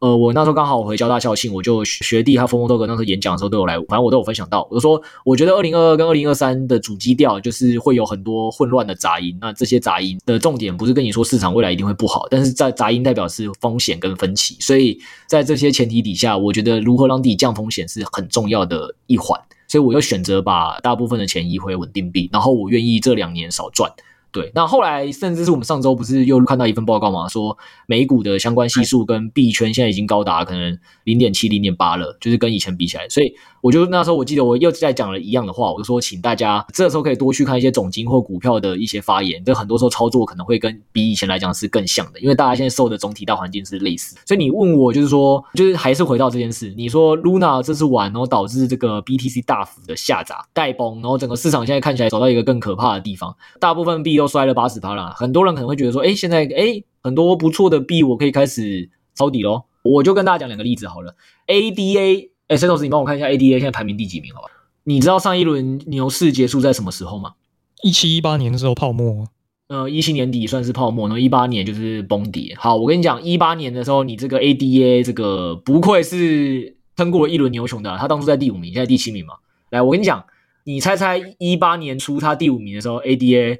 [0.00, 4.66] 呃，我那时候刚好我回交大校庆，我就学弟他 FOMO Dog 那时候演讲的时候都有来，反正我都有分享到。
[4.70, 9.36] 我就说，我觉得二零二二跟二零二三的主基调就是会有很多混乱的杂音。
[9.40, 14.56] 那这些杂音的重点不是跟你说市场未来一定会不好，但是在杂音代表是风险跟分歧。
[14.60, 19.40] 所以在这些前提底下，我觉得如何让自己降风险是很重要的一环。
[19.68, 23.90] 所以我又选择把大部分的钱移回稳定币，然后我愿意这两年少赚。
[24.36, 33.08] 对，那后来甚至是我们上周不是又看到一份报告嘛，说美股的相关系数跟币圈现在已经高达可能零点七、零点八了，就是跟以前比起来。
[33.08, 44.18] 所以我就那时候我记得我又在讲了一样的话，我就说请大家这时候可以多去看一些总经或股票的一些发言，这很多时候操作可能会跟比以前来讲是更像的，因为大家现在受的总体大环境是类似。
[44.26, 55.12] 所以你问我就是说，就是还是回到这件事，你说 Luna 这次玩，然后导致这个 BTC 大幅的下砸、带崩，然后整个市场现在看起来走到一个更可怕的地方，大部分币都摔了八十趴了。
[55.12, 59.64] 很多人可能会觉得说，哎，现在哎很多不错的币，我可以开始抄底喽。
[59.82, 61.14] 我就跟大家讲两个例子好了。
[61.46, 64.48] ADA，哎，Setos，你帮我看一下 ADA 现在排名第几名好吧？
[64.84, 67.34] 你知道上一轮牛市结束在什么时候吗？
[67.82, 69.26] 一七一八年的时候泡沫。
[69.68, 72.54] 呃，一七年底算是泡沫，然后一八年就是崩跌。
[72.56, 79.34] 好，我跟你讲，一八年的时候，你这个 ADA 这个不愧是撑过了一轮牛熊的，啊，他当初在第五名，现在第七名嘛。
[79.70, 80.24] 来，我跟你讲，
[80.64, 83.58] 你猜猜一八年初他第五名的时候，ADA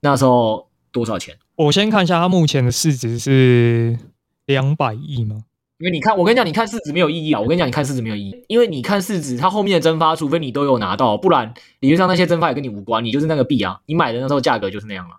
[0.00, 1.36] 那时候多少钱？
[1.56, 3.98] 我先看一下，它目前的市值是
[4.46, 5.44] 两百亿吗？
[5.78, 7.40] 因为你看，我跟你讲，你看市值没有意义啊！
[7.40, 15.16] 我跟你讲，你看市值没有意义，因为你看市值，它后面的蒸发，除非你都有拿到，不然理论上那些蒸发也跟你无关，你就是那个币啊，你买的那时候价格就是那样了。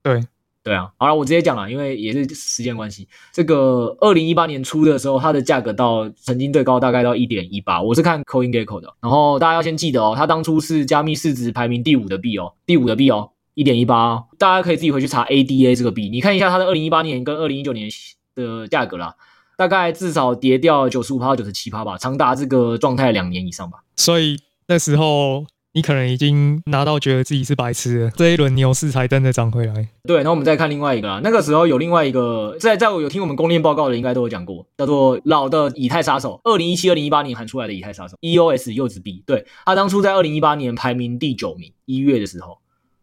[0.00, 0.22] 对，
[0.62, 0.92] 对啊。
[0.96, 8.94] 好了，我直接讲了，因为也是时间关系，这个二零一八年初的时候，它的价格到曾经最高大概到一点一八，我是看 CoinGecko 的。
[9.00, 17.88] 然后大家要先记得哦，它当初是加密市值排名第五的币哦，第五的币哦，一点一八，大家可以自己回去查 ADA 这个币，你看一下它的二零一八年跟二零一九年
[18.34, 19.14] 的价格啦。
[19.56, 23.80] 大概至少跌掉九十五趴到九十七趴吧，长达这个状态两年以上吧。
[23.94, 29.88] 所以那时候你可能已经拿到觉得自己是白痴了，这一轮牛市才真的涨回来。
[30.04, 39.22] 对，然后我们再看另外一个啊，那个时候有另外一个，在在我有听我们公链报告的应该都有讲过，叫做老的以太杀手，二零一七、二零一八年喊出来的以太杀手 EOS 柚子币。
[39.26, 42.56] 对，他当初在二零一八年排名第九名，一月的时候，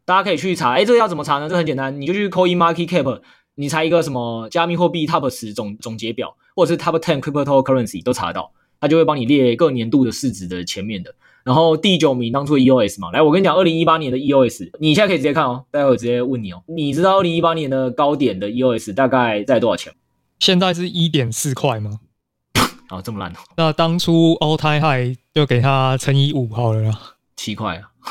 [0.08, 0.72] 大家可以去查。
[0.72, 1.50] 哎，这个要怎么查呢？
[1.50, 3.20] 这很简单，你就去 Coin Market Cap。
[3.56, 11.14] 你查一个什么加密货币 Top 十总总结表，或者是 Top Ten Cryptocurrency 都查得到，它就会帮你列各年度的市值的前面的。
[11.44, 19.94] 然后第九名当初的 EOS 嘛，来我跟你讲，二零一八年的 EOS，你现在可以直接看哦，待会我直接问你哦，你知道二零一八年的高点的 EOS 大概在多少钱？
[20.40, 22.00] 现在是一点四块吗？
[22.88, 23.38] 啊， 这么烂哦。
[23.58, 27.00] 那当初 All Time High 就给它乘以五好了啦，
[27.36, 27.90] 七块啊。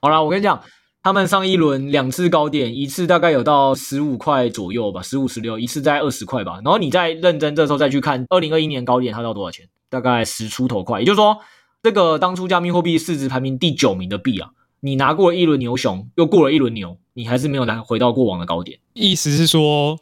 [0.00, 0.60] 好啦，我跟你讲。
[1.06, 6.54] 他们上一轮两次高点，一次大概有到十五块左右吧，十五十六，一次在二十块吧。
[6.64, 9.68] 然后你再认真这时候再去看二零二一年高点，它到多少钱？
[9.88, 10.98] 大概十出头块。
[10.98, 11.38] 也就是说，
[11.80, 18.80] 这个当初加密货币市值排名第九名的币啊，你拿过了一轮牛熊，又过了一轮牛，你还是没有拿回到过往的高点。
[18.94, 20.00] 意思是说，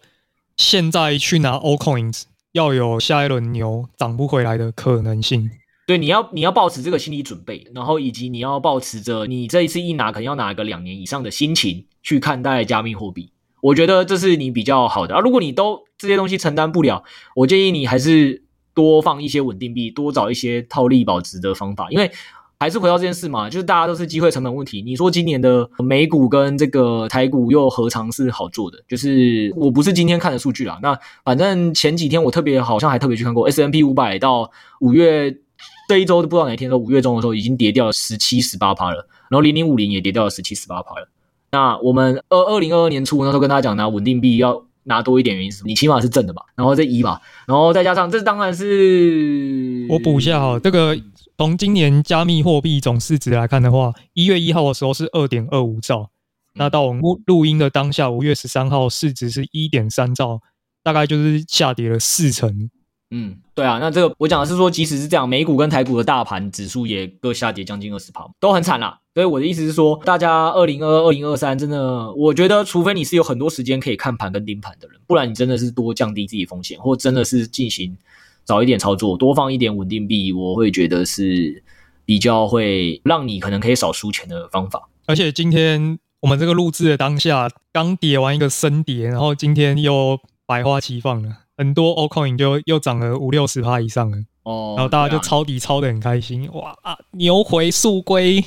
[0.57, 5.51] 现在去拿 a coins 要有下一轮牛涨不回来的可能性。
[5.87, 15.21] 对，你要你要抱持这个心理准备，然后以及你要抱持着你这一次一拿可能要拿个两年以上的心情去看待加密货币，我觉得这是你比较好的啊。
[15.21, 17.05] 如果你都这些东西承担不了，
[17.37, 22.11] 我建议你还是多放一些稳定币，多找一些套利保值的方法，因为
[22.59, 24.81] 还是回到这件事嘛，就是大家都是机会成本问题。
[24.81, 28.79] 你说今年的美股跟这个台股又何尝是好做的？
[28.89, 35.41] 就是我不是今天看的数据啦，那反正前几天我特别好像还特别去看过 S M P 五百到五月。
[35.89, 41.09] 这一周都不知道哪天，说五月中的时候已经跌掉了十七十八趴了，然后零零五零也跌掉了十七十八趴了。
[41.53, 45.63] 那我们二二零二二年初那时候跟大家讲，拿稳定币要拿多一点，原因是？
[45.65, 50.99] 你起码是正的吧，然后这一吧，然后再加上这当然是我补一下哈，这个
[51.39, 56.11] 从今年加密货币总市值来看的话，一月一号的时候是二点二五兆，
[56.55, 60.41] 那到我们录音的当下，五月十三号市值是一点三兆，
[60.83, 62.71] 大概就是下跌了四成。
[63.11, 68.99] 嗯，对啊，那这个我讲的是说，即使是这样，美股跟台股的大盘指数也各下跌将近二十趴，都很惨啦。
[69.15, 77.97] 所以我的意思是说，大家二零二二、二零二三，真的，我觉得除非你是有很多时间可以看盘跟盯盘的人，不然你真的是多降低自己风险，或真的是进行
[78.43, 81.63] 早一点操作，多放一点稳定币，我会觉得是
[82.05, 84.89] 比较会让你可能可以少输钱的方法。
[85.07, 91.44] 而且今天我们这个录制的当下，刚跌完一个深跌，然后今天又百花齐放了。
[91.57, 98.45] 很多 Altcoin 就又涨了五六十趴以上了哦，然后大家就抄底抄的很开心，哇啊，牛回速归，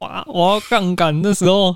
[0.00, 1.22] 哇，我要杠杆。
[1.22, 1.74] 那时候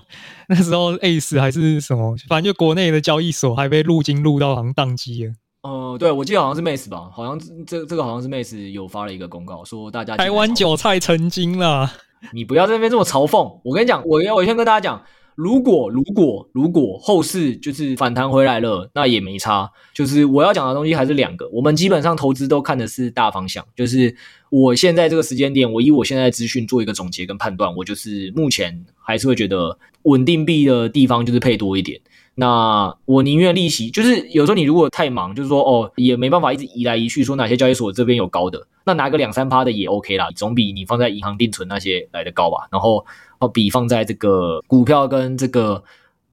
[0.49, 5.33] 那时候 Ace 还是什么，反正就国内的交易所还被入金入到好像宕机了。
[5.63, 11.91] 哦、呃，对，我记得好像是 Mace 吧，好像这这个好像是 Mace 有发了一个公告，说大家台湾韭菜成精了。
[12.33, 15.03] 你不要在那边这么嘲讽，我跟你讲，我要我先跟大家讲。
[15.35, 19.71] 如果如果如果后市就是反弹回来了，那也没差。
[19.93, 23.65] 就是我要讲的东西还是两个，我们基本上投资都看的是大方向。
[23.75, 24.15] 就是
[24.51, 32.01] 我现在这个时间点，我以我现在的资讯做一个总结跟判断，我就是目前还是会觉得稳定币的地方就是配多一点。
[32.37, 42.67] 那我宁愿利息，就是有时候你如果太忙，就是说哦，也没办法一直移来移去，说哪些交易所这边有高的，那拿个两三趴的也 OK 啦，总比你放在银行定存那些来的高吧。
[42.73, 43.07] 然后
[43.39, 45.85] 哦，比放在这个股票跟这个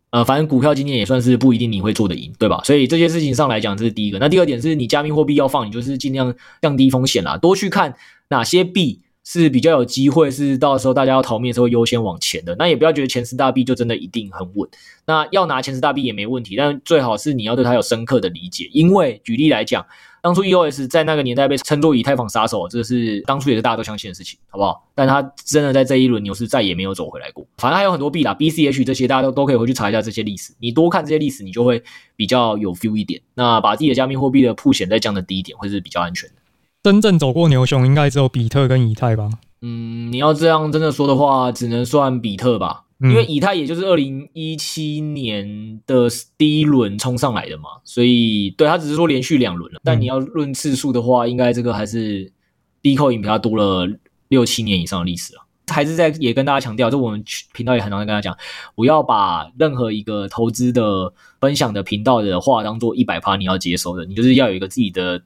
[0.09, 2.61] 呃，反正股票今年也算是不一定你会做的赢，对吧？
[2.63, 4.17] 所以这些事情上来讲，这是第一个。
[4.19, 7.95] 那第二点是你加密货币要放，你就是尽量降低风险啦，多去看
[8.29, 9.01] 哪些币。
[9.23, 12.55] 是比较有机会，是到时候大家要逃命的时候优先往前的。
[12.55, 14.67] 那也不要觉得前十大币就真的一定很稳。
[15.05, 18.69] 那要拿前十大币也没问题，但最好是你要对它有深刻的理解。
[18.73, 19.85] 因为举例来讲，
[20.21, 24.87] 当初 EOS 在那个年代被称作以太坊杀手，这是当初也是大家都相信的事情，好不好？
[24.95, 27.45] 但它真的在这一轮牛市再也没有走回来过。
[27.57, 30.53] 反正还有很多币啦，BCH 这些大家都都可以回去查一下这些历史。
[30.59, 31.83] 你多看这些历史，你就会
[32.15, 33.21] 比较有 feel 一点。
[33.35, 36.35] 那把自己的加密货币的曝险再降的低一点，会是比较安全的。
[36.83, 39.29] 真正走过牛熊，应该只有比特跟以太吧？
[39.61, 46.07] 嗯，你要这样真的说的话，只能算比特吧，因为以太也就是二零一七年的
[46.39, 49.79] 第一轮冲上来的嘛，所以对，它只是说连续两轮了。
[49.83, 52.33] 但你要论次数的话，应该这个还是
[52.81, 53.87] Bitcoin 比它多了
[54.29, 55.45] 六七年以上的历史了。
[55.67, 58.35] 还是在也跟大家强调，就我们频道也很常跟大家讲，
[58.73, 65.21] 不要把任何一个投资的分享的频道的话当做一百趴你要接收的，你就是要有一个自己的。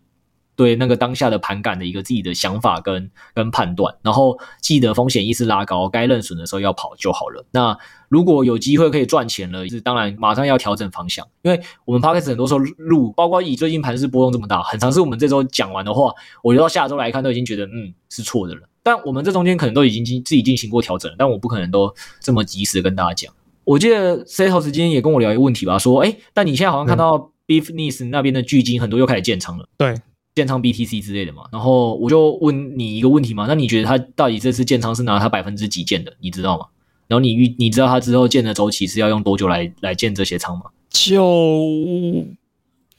[0.55, 7.45] 对那个当下的盘感的一个自己的想法跟跟判断，然后记得风险意识拉高，该认损的时候要跑就好了。
[7.51, 18.61] 那如果有机会可以赚钱了，是当然马上要调整方向，因为我们 Podcast 很多时候录，包括以最近盘势波动这么大，很常是我们这周讲完的话，我觉得到下周来看都已经觉得嗯是错的了。
[18.81, 23.33] 但我们这中间可能都已经进自己进行过调整了，但我不可能都这么及时跟大家讲。
[23.63, 29.95] 我记得 Setos 今天也跟我聊一个问题吧，说哎，但你现在好像看到 Beefness 那边的巨金很多又开始建仓了，对。
[30.35, 36.65] 建仓 BTC 之类的嘛，然后我就问你一个问题嘛，那你觉得他到底这次建仓是拿他百分之几建的，你知道吗？
[37.07, 40.65] 然后你预你知道他之后建的周期是要用多久来来建这些仓吗？
[40.89, 42.25] 就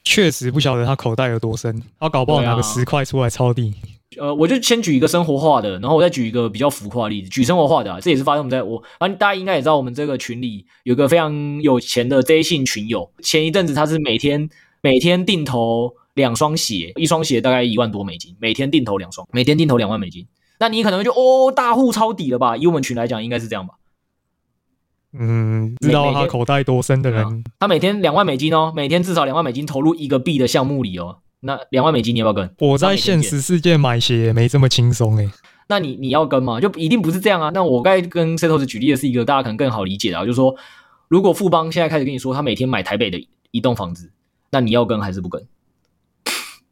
[0.03, 3.71] 确实不晓得他口袋有多深，他搞不好拿个十块出来抄底。
[4.17, 14.49] 呃，我就先举一个生活化的，然后我再举一个比较浮夸的例子，举生活化的啊，这也是发生我们在我，反正大家应该也知道，我们这个群里有个非常有钱的 J 姓群友，前一阵子他是每天
[14.81, 15.93] 每天定投。
[16.17, 20.27] 两双鞋，一双鞋大概一万多美金，每天定投两双，每天定投两万美金。
[20.59, 22.57] 那你可能就哦，大户抄底了吧？
[22.57, 23.75] 以我们群来讲，应该是这样吧？
[25.13, 31.19] 嗯，知道他口袋多深的人，嗯、他每天两万美金哦，每天至少两万美金投入一个币的项目里哦。
[31.39, 32.55] 那两万美金你要不要跟？
[32.59, 35.29] 我在现实世界买鞋也没这么轻松诶。
[35.69, 36.59] 那你你要跟吗？
[36.59, 37.51] 就一定不是这样啊。
[37.53, 40.55] 那我刚才跟 Setos 举例的是一个大家可能更好理解的，啊就是说，
[41.07, 44.11] 如果富邦现在开始跟你说他每天买台北的一栋房子，
[44.49, 45.45] 那你要跟还是不跟？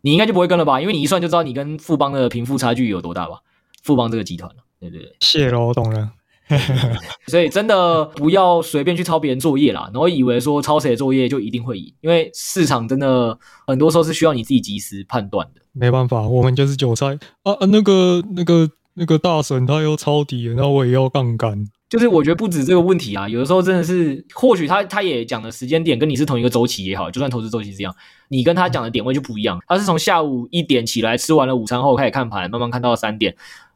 [0.05, 0.79] 你应该就不会跟了吧？
[0.79, 3.39] 因为你一算就知道你跟富邦的贫富差距有多大吧？
[3.81, 6.11] 富邦这个集团，对对对，谢了，我懂了。
[7.25, 15.61] 所以真的不要随便去抄别人作业啦，然后以为说抄谁的作业就一定会赢，因为市场真的很多时候是需要你自己及时判断的。
[15.71, 17.65] 没办法，我们就是韭菜啊啊！
[17.65, 21.65] 那个那个那个大神他又抄底了，那我也要杠杆。
[21.87, 27.95] 就是我觉得不止这个问题啊，有的时候真的是，或许他他也讲的时间点跟你是同一个周期也好，就算投资周期是这样，
[28.27, 29.59] 你跟他讲的点位就不一样。
[29.67, 33.35] 他是从下午一点起来吃完了午餐后开始看盘，慢慢看到三点，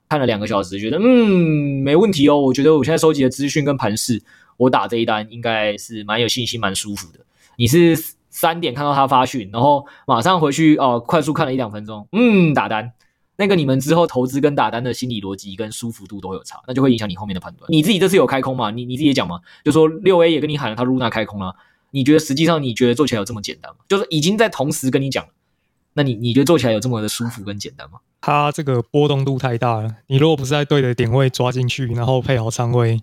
[0.10, 2.40] 看了两个小时，觉得嗯没问题哦。
[2.40, 4.22] 我觉得我现在收集的资讯跟盘势，
[4.58, 7.20] 我打这一单应该是蛮有信心、蛮舒服的。
[7.58, 7.96] 你是
[8.32, 12.92] 三点看到他发讯，然后马上回去哦，快速看了一两分钟，嗯，打单。
[13.40, 17.72] 那个你们之后投资跟打单的心理逻辑跟舒服度都有差，那就会影响你后面的判断。
[17.72, 18.70] 你自己这次有开空吗？
[18.70, 21.56] 你你自己也讲嘛，就说六 A 也跟你喊了，他 Luna 开空了。
[21.92, 23.78] 你觉得实际上你觉得做起来有这么简单吗？
[23.88, 25.26] 就是已经在同时跟你讲，
[25.94, 28.00] 那你你觉得做起来有这么的舒服跟简单吗？
[28.20, 33.02] 它这个波动度太大了，你如果不是在对的点位抓进去，然后配好仓位，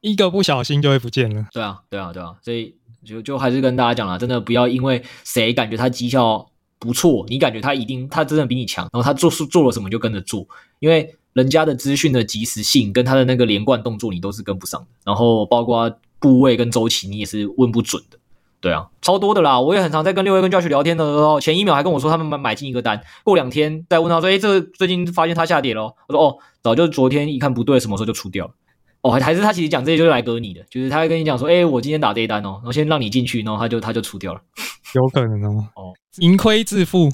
[0.00, 1.46] 一个不小心就会不见了。
[1.52, 6.48] 对啊，对啊，对啊，所以就就还是跟大家讲了，真的不要因为谁感觉他绩效。
[6.78, 10.46] 不错，你感觉他一定他真的比你强，然后他做做了什么就跟着做，
[10.78, 18.18] 因为人家的资讯的及时性跟他的那个连贯动作你都是跟不上的，然后包括部位跟周期你也是问不准的，
[18.60, 28.52] 对啊，超多的啦，我也很常在跟六位跟 Josh 聊天的时候，前一秒还跟我说他们买买进一个单，过两天再问他说，诶，这个最近发现它下跌了，我说哦，早就昨天一看不对，什么时候就出掉了。
[29.02, 34.40] 哦，还还是他其实讲这些就是来割你的，就是他会跟你讲说，哎，我今天打这一单哦，然后先让你进去，然后他就他就出掉了，
[34.94, 35.64] 有可能哦。
[35.74, 37.12] 哦，盈亏自负，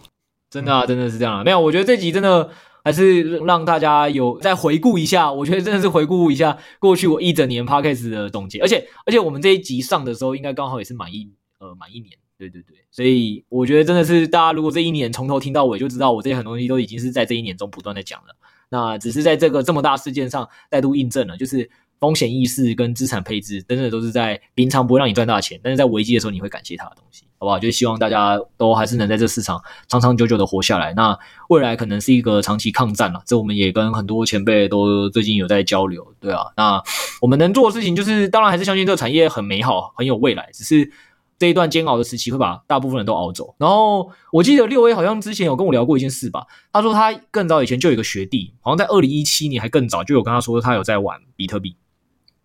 [0.51, 1.45] 真的啊，真的是这样啊。
[1.45, 2.51] 没有，我觉得这集真的
[2.85, 18.35] 还是让大家有再回顾一下，我觉得真的是回顾一下过去我一整年 Podcast 的总结，而且而且我们这一集上的时候，应该刚好也是满一呃满一年，对对对，所以我觉得真的是大家如果这一年从头听到尾，就知道我这些很多东西都已经是在这一年中不断的讲了。
[18.69, 21.71] 那只是在这个这么大事件上再度印证了，就是。
[22.03, 27.61] 风险意识跟资产配置，真的都是在平常不会让你赚大钱，但是在危机的时候你会感谢它的东西，好不好？
[27.61, 30.93] 就希望大家都还是能在这市场长长久久的活下来。
[30.95, 31.17] 那
[31.49, 36.47] 未来可能是一个长期抗战了，这我们也跟很多前辈都最近有在交流，对啊。
[36.57, 36.83] 那
[37.21, 40.91] 我们能做的事情就是，当然还是相信这个产业很美好，很有未来，只是
[41.39, 43.55] 这一段煎熬的时期会把大部分人都熬走。
[43.59, 51.77] 然后我记得六 A 好像之前有跟我聊过一件事吧，他说他更早以前就有个学弟，好像在二零一七年还更早就有跟他说他有在玩比特币。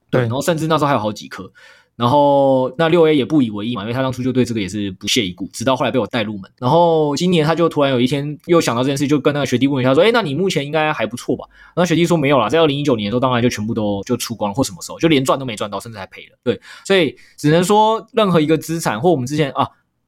[0.09, 1.51] 对，然后甚至那时候还有好几颗，
[1.95, 6.49] 然后那六 A 也不以为意嘛，因为他当初就对这个也是不屑一顾，直到后来被我带入门。
[6.59, 11.45] 然后今年他就突然有一天又想到这件事，就跟那个学弟问一下说：“哎，那你目前应该还不错吧？”
[11.75, 19.67] 那学弟说：“没有啦，在二零一九年的时候，当然就全部都就出光了，或什么时候就连赚都没赚到，甚至还赔了。”对，所以只能说任何一个资产或我们之前啊。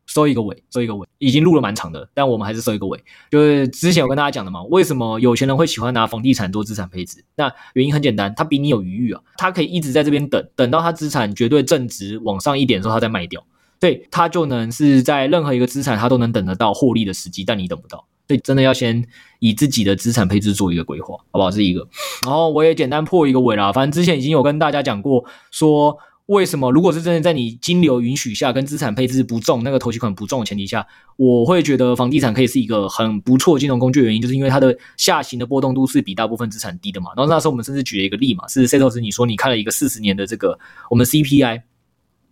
[0.10, 3.00] 收一个尾，收一个尾，已经录了蛮长的，但我们还是收一个尾。
[3.30, 7.24] 就是之前有跟大家讲的嘛，为什么有钱人会喜欢拿房地产做资产配置？
[7.36, 13.46] 那原因很简单，他比你有余裕啊，他可以一直在这边等，等到他资产绝对正值往上一点的时候，他再卖掉，
[13.80, 19.06] 对，他就能是在任何一个资产他都能等得到获利的时机，但你等不到，所以真的要先
[19.38, 21.52] 以自己的资产配置做一个规划，好不好？
[21.52, 21.88] 这是一个，
[22.24, 26.00] 然后我也简单破一个尾啦，反正之前已经有跟大家讲过说。
[26.30, 26.72] 为什么？
[26.72, 30.86] 如果是真的在你金流允许下，跟资产配置不重，那个头期款不重的前提下，
[31.18, 34.06] 我会觉得房地产可以是一个很不错金融工具的。
[34.06, 37.10] 原因就是因为它的下行的波动度是比大部分资产低的嘛。
[37.18, 40.60] 然后那时候我们甚至举了一个例嘛，是 Setos，你说你看了一个四十年的这个
[40.92, 41.64] 我们 CPI，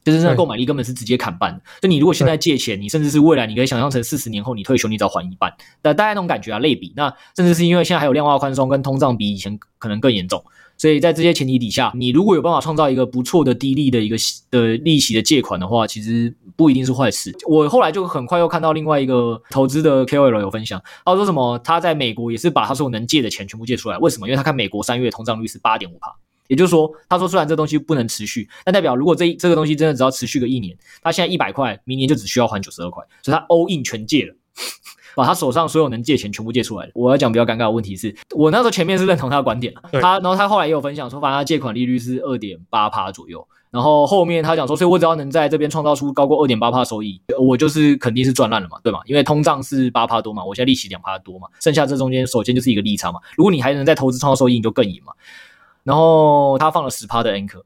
[0.03, 1.59] 就是那个购买力根本是直接砍半。
[1.81, 5.51] 就你如果现在借钱，你甚至是未来你可以想象成四十年后你退休，你只要还一半。
[5.81, 6.93] 但大概那种感觉啊，类比。
[6.95, 10.43] 那甚至是因为现在还有量化宽松，跟通胀比以前可能更严重。
[10.77, 14.15] 所以在这些前提底下，你如果有办法创造一个不错的低利的一个
[14.51, 17.35] 的利息的借款的话，其实不一定是坏事。
[17.47, 23.97] 我后来就很快又看到另外一个投资的 KOL 有分享，他说什么他在美国也是把他所有能借的钱全部借出来。
[23.97, 24.27] 为什么？
[24.27, 26.13] 因为他看美国三月通胀率是八点五趴，
[26.47, 34.35] 也就是说，他说虽然这东西不能持续，但代表如果这这个东西真的只要持续个一年，他现在一百块，明年就只需要还九十二块，所以他 all in 全借了。
[35.17, 36.87] 把他手上所有能借钱全部借出来。
[36.93, 43.47] 我要讲比较尴尬的问题是，我那时候前面是认同他的观点，他然后他后来也有分享说，反正他借款利率是二点八趴左右。
[43.71, 48.99] 然后后面他讲说，所以我只要能在这边创造出高过二点八趴收益，我就是肯定是赚烂了嘛，对吗？
[49.05, 53.19] 因为通胀是八趴多嘛，我现在利息两趴多嘛，剩下这中间首先就是一个利差嘛。
[53.35, 55.13] 如果你还能在投资创造收益，你就更赢嘛。
[55.83, 57.63] 然后他放了十趴的 Anchor，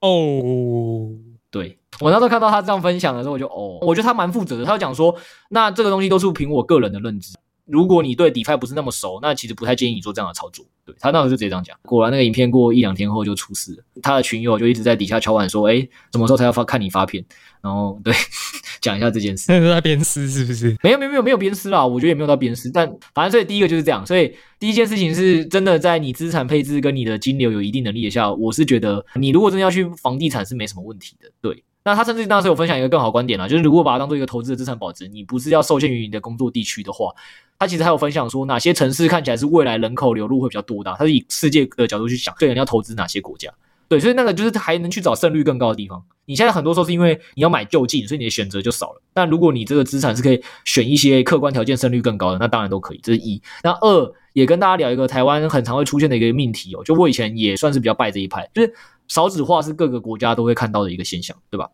[0.00, 1.10] 哦，
[1.54, 1.78] 对。
[2.00, 4.64] 我那时候看到他这样分享的时候，我就哦，我觉得他蛮负责的。
[4.64, 5.14] 他就讲说，
[5.50, 7.32] 那这个东西都是凭我个人的认知。
[7.66, 10.64] 如果你对 DeFi 不是那么熟，那其实不太建议你做这样的操作。
[10.84, 11.74] 对，他那时候就直接这样讲。
[11.82, 17.24] 果然那个影片过一两天后就出事了，他的群友就一直在底下敲碗说，诶，什么时候才要发看你发片？
[17.62, 18.12] 然后对，
[18.82, 19.46] 讲一下这件事。
[19.48, 20.76] 那是在鞭尸是不是？
[20.82, 22.70] 没有没有没有没有鞭尸啦，我觉得也没有到鞭尸。
[22.70, 24.06] 但反正所以第一个就是这样。
[24.06, 31.30] 所以第一件事情是真的在你资产配置跟你的金流有一定能力的下，我是觉得你如果真的要去房地产是没什么问题的。
[31.40, 31.64] 对。
[31.84, 37.12] 那他甚至当时有分享一个更好观点啦，就是如果把它当做一个投资的资产保值，你不是要受限于你的工作地区的话，
[37.58, 43.52] 他其实还有分享说哪些城市看起来是未来人口流入会比较多的，他是以世界的角度去想，对，你要投资哪些国家？
[43.86, 46.02] 对，所以那个就是还能去找胜率更高的地方。
[46.24, 49.02] 你现在很多时候是因为你要买就近，所以你的选择就少了。
[49.12, 53.00] 但如果你这个资产是可以选一些客观条件胜率更高的，那当然都可以。
[53.02, 53.40] 这是一。
[53.62, 58.74] 那二也跟大家聊一个台湾很常会出现的一个命题哦，就我以前也算是比较拜这一派，就是
[59.08, 61.70] 少子化是各个国家都会看到的一个现象，对吧？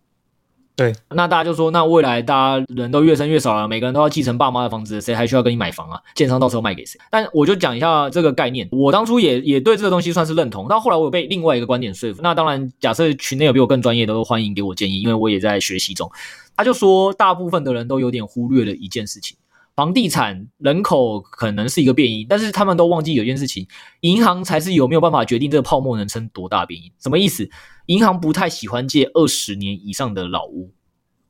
[0.77, 6.01] 对，那大家就说，那未来大家人都越生越少了，每个人都要继承爸妈的房子，谁还需要跟你买房啊？
[6.15, 6.99] 建商到时候卖给谁？
[7.11, 12.23] 但我就讲一下这个概念，我当初也也对这个东西算是认同，但后来我有被另外一个观点说服。
[12.23, 16.11] 那当然，假设群内有比我更专业的，都欢迎给我建议，因为我也在学习中。
[16.57, 19.37] 他就说，大部分的人都有点忽略了一件事情，
[19.81, 23.67] 房地产人口可能是一个变因，但是他们都忘记有件事情，
[24.01, 26.93] 银行才是有没有办法决定这个泡沫能撑多大变因。
[26.99, 27.49] 什么意思？
[27.87, 30.71] 银行不太喜欢借二十年以上的老屋，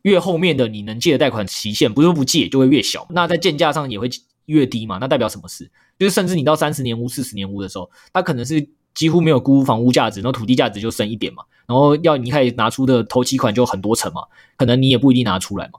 [0.02, 4.10] 越后面的你能借的贷款期限，不是不借就会越小，那在建价上也会
[4.46, 4.98] 越低嘛？
[5.00, 5.70] 那代表什么事？
[5.96, 14.22] 就是甚至你到三十年屋、四十年屋的时候，它可能是几乎没有估房屋价值，然后土地价值就升一点嘛，然后要你开始拿出的头期款就很多层嘛，
[14.56, 15.78] 可能你也不一定拿出来嘛。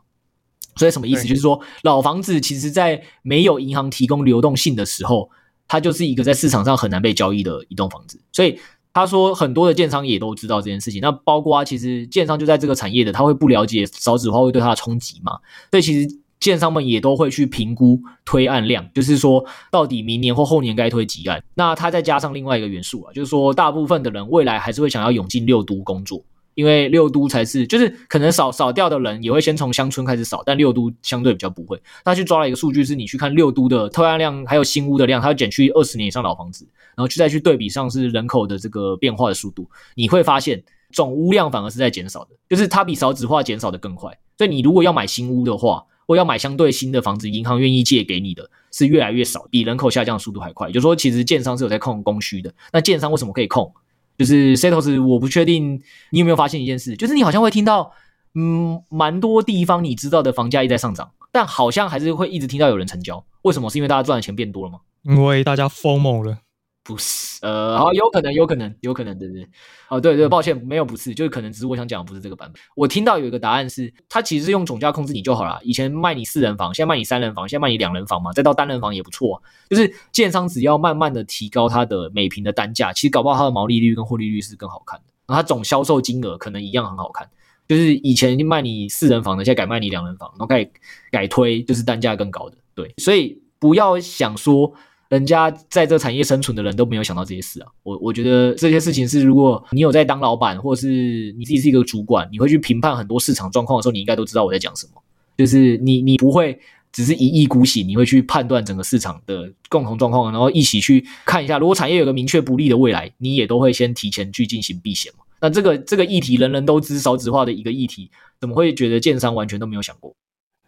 [0.75, 1.27] 所以什么意思？
[1.27, 5.29] 就是说老房子其实在没有银行提供流动性的时候，
[5.67, 8.59] 它就是一个在市场上很难被交易的一栋房子，所以。
[8.93, 15.39] 他说很多的建商也都知道这件事情，那包括其实建商就在这个产业的，他会不了解少子化会对他的冲击嘛？
[15.71, 21.41] 所以其实建商们也都会去评估推案量，就是说到底明年或后年该推几案。
[21.55, 26.21] 那他再加上另外一个元素啊，就是说大部分的人未来还是会想要涌进六都工作。
[26.61, 31.81] 因为六都才是，就是可能少少掉的人也会先从乡村开始扫，但六都相对比较不会。
[32.05, 44.15] 他去抓了一个数据，是你去看六都的透案量还有新屋的量，他要减去二十年以上老房子，然后去再去对比上是人口的这个变化的速度，你会发现总屋量反而是在减少的，就是它比少子化减少的更快。
[44.37, 50.67] 所以你如果要买新屋的话，或要买相对新的房子，银行愿意借给你的是越来越少，比人口下降速度还快。
[50.67, 52.53] 就是说，其实建商是有在控供需的。
[52.71, 53.73] 那建商为什么可以控？
[54.21, 57.91] 就是 Setos，我不确定你有没有发现一件事，就是你好像会听到，
[58.35, 63.25] 嗯，蛮多地方你知道的房价一直在上涨，但好像还是会一直听到有人成交。
[63.41, 63.67] 为什么？
[63.67, 64.79] 是因为大家赚的钱变多了吗？
[65.01, 66.37] 因为大家疯猛了。
[66.83, 69.47] 不是，呃，好，有可能，有可能，有可能，对不对？
[69.87, 72.59] 哦，对对，抱歉，没有不是，就是可能只是我想讲的不是这个版本。
[72.75, 75.59] 我听到有一个答案是，它其实是用总价控制你就好了。
[75.63, 79.41] 以前卖你四人房，现在卖你三人房，现在卖你两人房嘛，再到单人房也不错。
[79.69, 85.05] 就是建商只要慢慢的提高它的每平的单价，其实搞不好它的毛利率跟获利率是更好看的。
[85.27, 87.29] 然后它总销售金额可能一样很好看。
[87.67, 90.67] 就是以前卖你四人房的，现在改卖你两人房，然后改
[91.11, 92.57] 改推就是单价更高的。
[92.73, 94.73] 对，所以不要想说。
[95.11, 97.67] 人家在这产业生存的人都没有想到这些事啊！
[97.83, 104.93] 我我觉得这些事情是，如果你有在当老板，或者是你自己是一个主管，你会去评判很多市场状况的时候，你应该都知道我在讲什么。
[105.37, 106.57] 就是你你不会
[106.93, 115.25] 只是一意孤行，你会去判断整个市场的共同状况，然后一起去看一下，如果产业有个明确不利的未来，你也都会先提前去进行避险嘛。
[115.41, 118.09] 那这个这个议题人人都知少子化的一个议题，
[118.39, 120.15] 怎么会觉得建商完全都没有想过？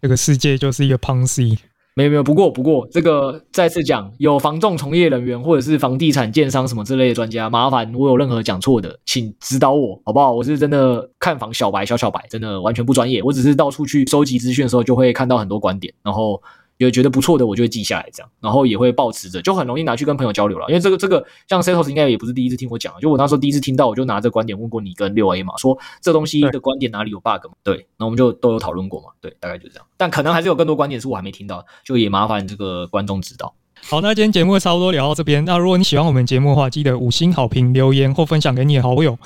[0.01, 1.57] 这个世界就是一个 Ponzi。
[1.95, 10.31] 没有没有，不过不过这个再次讲，有房仲从业人员或者是房地产建商什么之类的专家，麻烦我有任何讲错的，请指导我，好不好？
[10.33, 16.41] 我是真的看房小白，小小白，真的完全不专业，我只是到处去收集资讯的时候，就会看到很多观点，然后。
[16.83, 20.65] 有觉得不错的，我就会记下来，这样，然后也会保持着，就很容易拿去跟朋友交流了。
[20.67, 27.53] 因为这个这个，像 Setos 应该也不是第一次听我讲，就我那时候第一次听到，我就拿这观点问过你跟六 A 嘛，说这东西的观点哪里有 bug 嘛？
[27.63, 29.85] 对，那我们就都有讨论过嘛，对，大概就是这样。
[29.97, 33.53] 但可能还是有更多观点是我还没听到，就也麻烦这个观众指导。
[33.85, 35.43] 好，那今天节目差不多聊到这边。
[35.43, 39.17] 那如果你喜欢我们节目的话，记得五星好评、留言或分享给你的好友。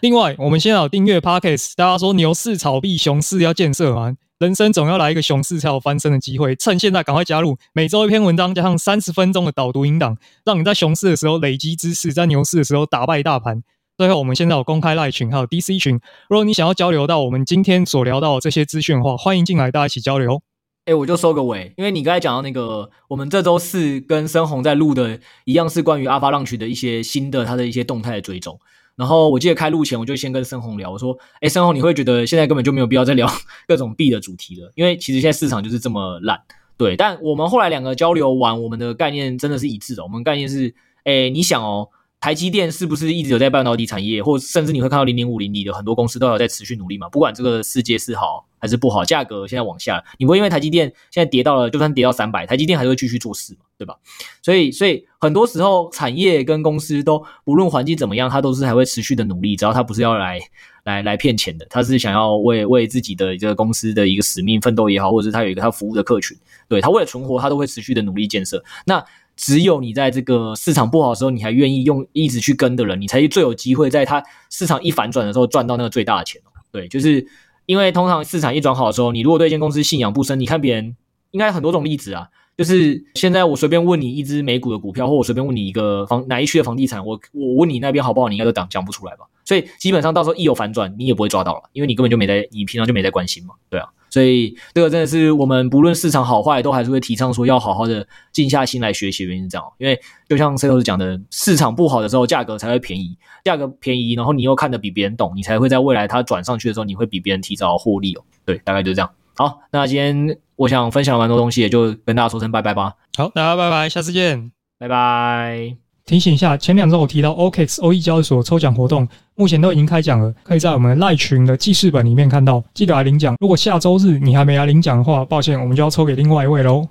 [0.00, 4.16] 另外，我们现在有订阅 Podcast，大家说牛市炒币，熊市要建设吗？
[4.38, 10.14] 人生总要来一个熊市才有翻身的机会，趁现在赶快加入，每周一篇文章加上三十分钟的导读引导，
[10.44, 13.62] 让你在熊市的时候累积知识，在牛市的时候打败大盘。
[13.96, 20.42] 最后，我们现在有公开赖群，还有 DC 群，如果你想要交流到我们今天所聊到的这些资讯的话，欢迎进来，大家一起交流。
[20.84, 28.60] 哎，我就收个尾，因为你刚才讲到那个，我们这周四跟深红在录的一样，是关于 Avalanche 的一些新的它的一些动态的追踪。
[28.96, 33.30] 然后我记得开路前，我就先跟申红聊，我说：“哎，申红，你会觉得现在根本就没有必要再聊
[33.68, 36.40] 各种币的主题了，因为其实现在市场就是这么烂。”
[36.78, 40.02] 对，但我们后来两个交流完，我们的概念真的是一致的。
[40.02, 40.74] 我们概念是：
[41.04, 41.88] 哎，你想哦，
[42.26, 47.08] 台积电是不是一直有在半导体产业，或甚至你会看到零零五零里的很多公司都有在持续努力嘛？
[47.08, 53.60] 不管这个世界是好还是不好，价格现在往下，你不会因为台积电现在跌到了，就算跌到三百，台积电还会继续做事嘛？
[53.78, 53.94] 对吧？
[54.42, 59.54] 所以，所以很多时候产业跟公司都不论环境怎么样，它都是还会持续的努力。
[59.54, 60.40] 只要它不是要来
[60.82, 66.36] 来来骗钱的，它是想要为为自己的这个公司的一个使命奋斗也好，或者是它有一个它服务的客群，
[66.68, 68.64] 对，它为了存活，它都会持续的努力建设。
[68.84, 69.04] 那
[69.36, 76.40] 只有你在这个市场不好的时候，你还愿意用一直去跟的人，你才最有机会在它市场一反转的时候赚到那个最大的钱。
[76.72, 77.26] 对，就是
[77.66, 80.96] 因为通常市场一转好的时候，你如果对一间公司信仰不深，你看别人
[81.30, 82.28] 应该很多种例子啊。
[82.56, 89.26] 就是现在，我随便问你一只美股的股票，或我随便问你一个房哪一区的房地产，我我问你那边好不好，你应该都讲讲不出来吧？
[89.44, 93.86] 所以基本上到时候一有反转，你也不会抓到了，因为你根本就没在，你平常就没在关心嘛，对啊。
[94.16, 103.14] 所以这个真的是我们不论市场好坏，都还是会提倡说要好好的静下心来学习，原因是这样，因为就像 Setos 讲的，市场不好的时候，价格才会便宜，
[103.44, 108.22] 价格便宜，然后你又看得比别人懂，你才会在未来它转上去的时候，你会比别人提早获利哦。
[108.46, 109.10] 对，大概就是这样。
[109.34, 112.94] 好，那今天我想分享了蛮多东西，也就跟大家说声拜拜吧。
[113.18, 115.76] 好，大家拜拜，下次见，拜拜。
[116.06, 119.06] 提醒一下，前两周我提到 OKX 欧 E 交易所抽奖活动，
[119.36, 123.36] 目前都已经开奖了，可以在我们赖群的记事本里面看到，记得来领奖。
[123.38, 126.86] 如果下周日你还没来领奖的话，抱歉，我们就要抽给另外一位喽。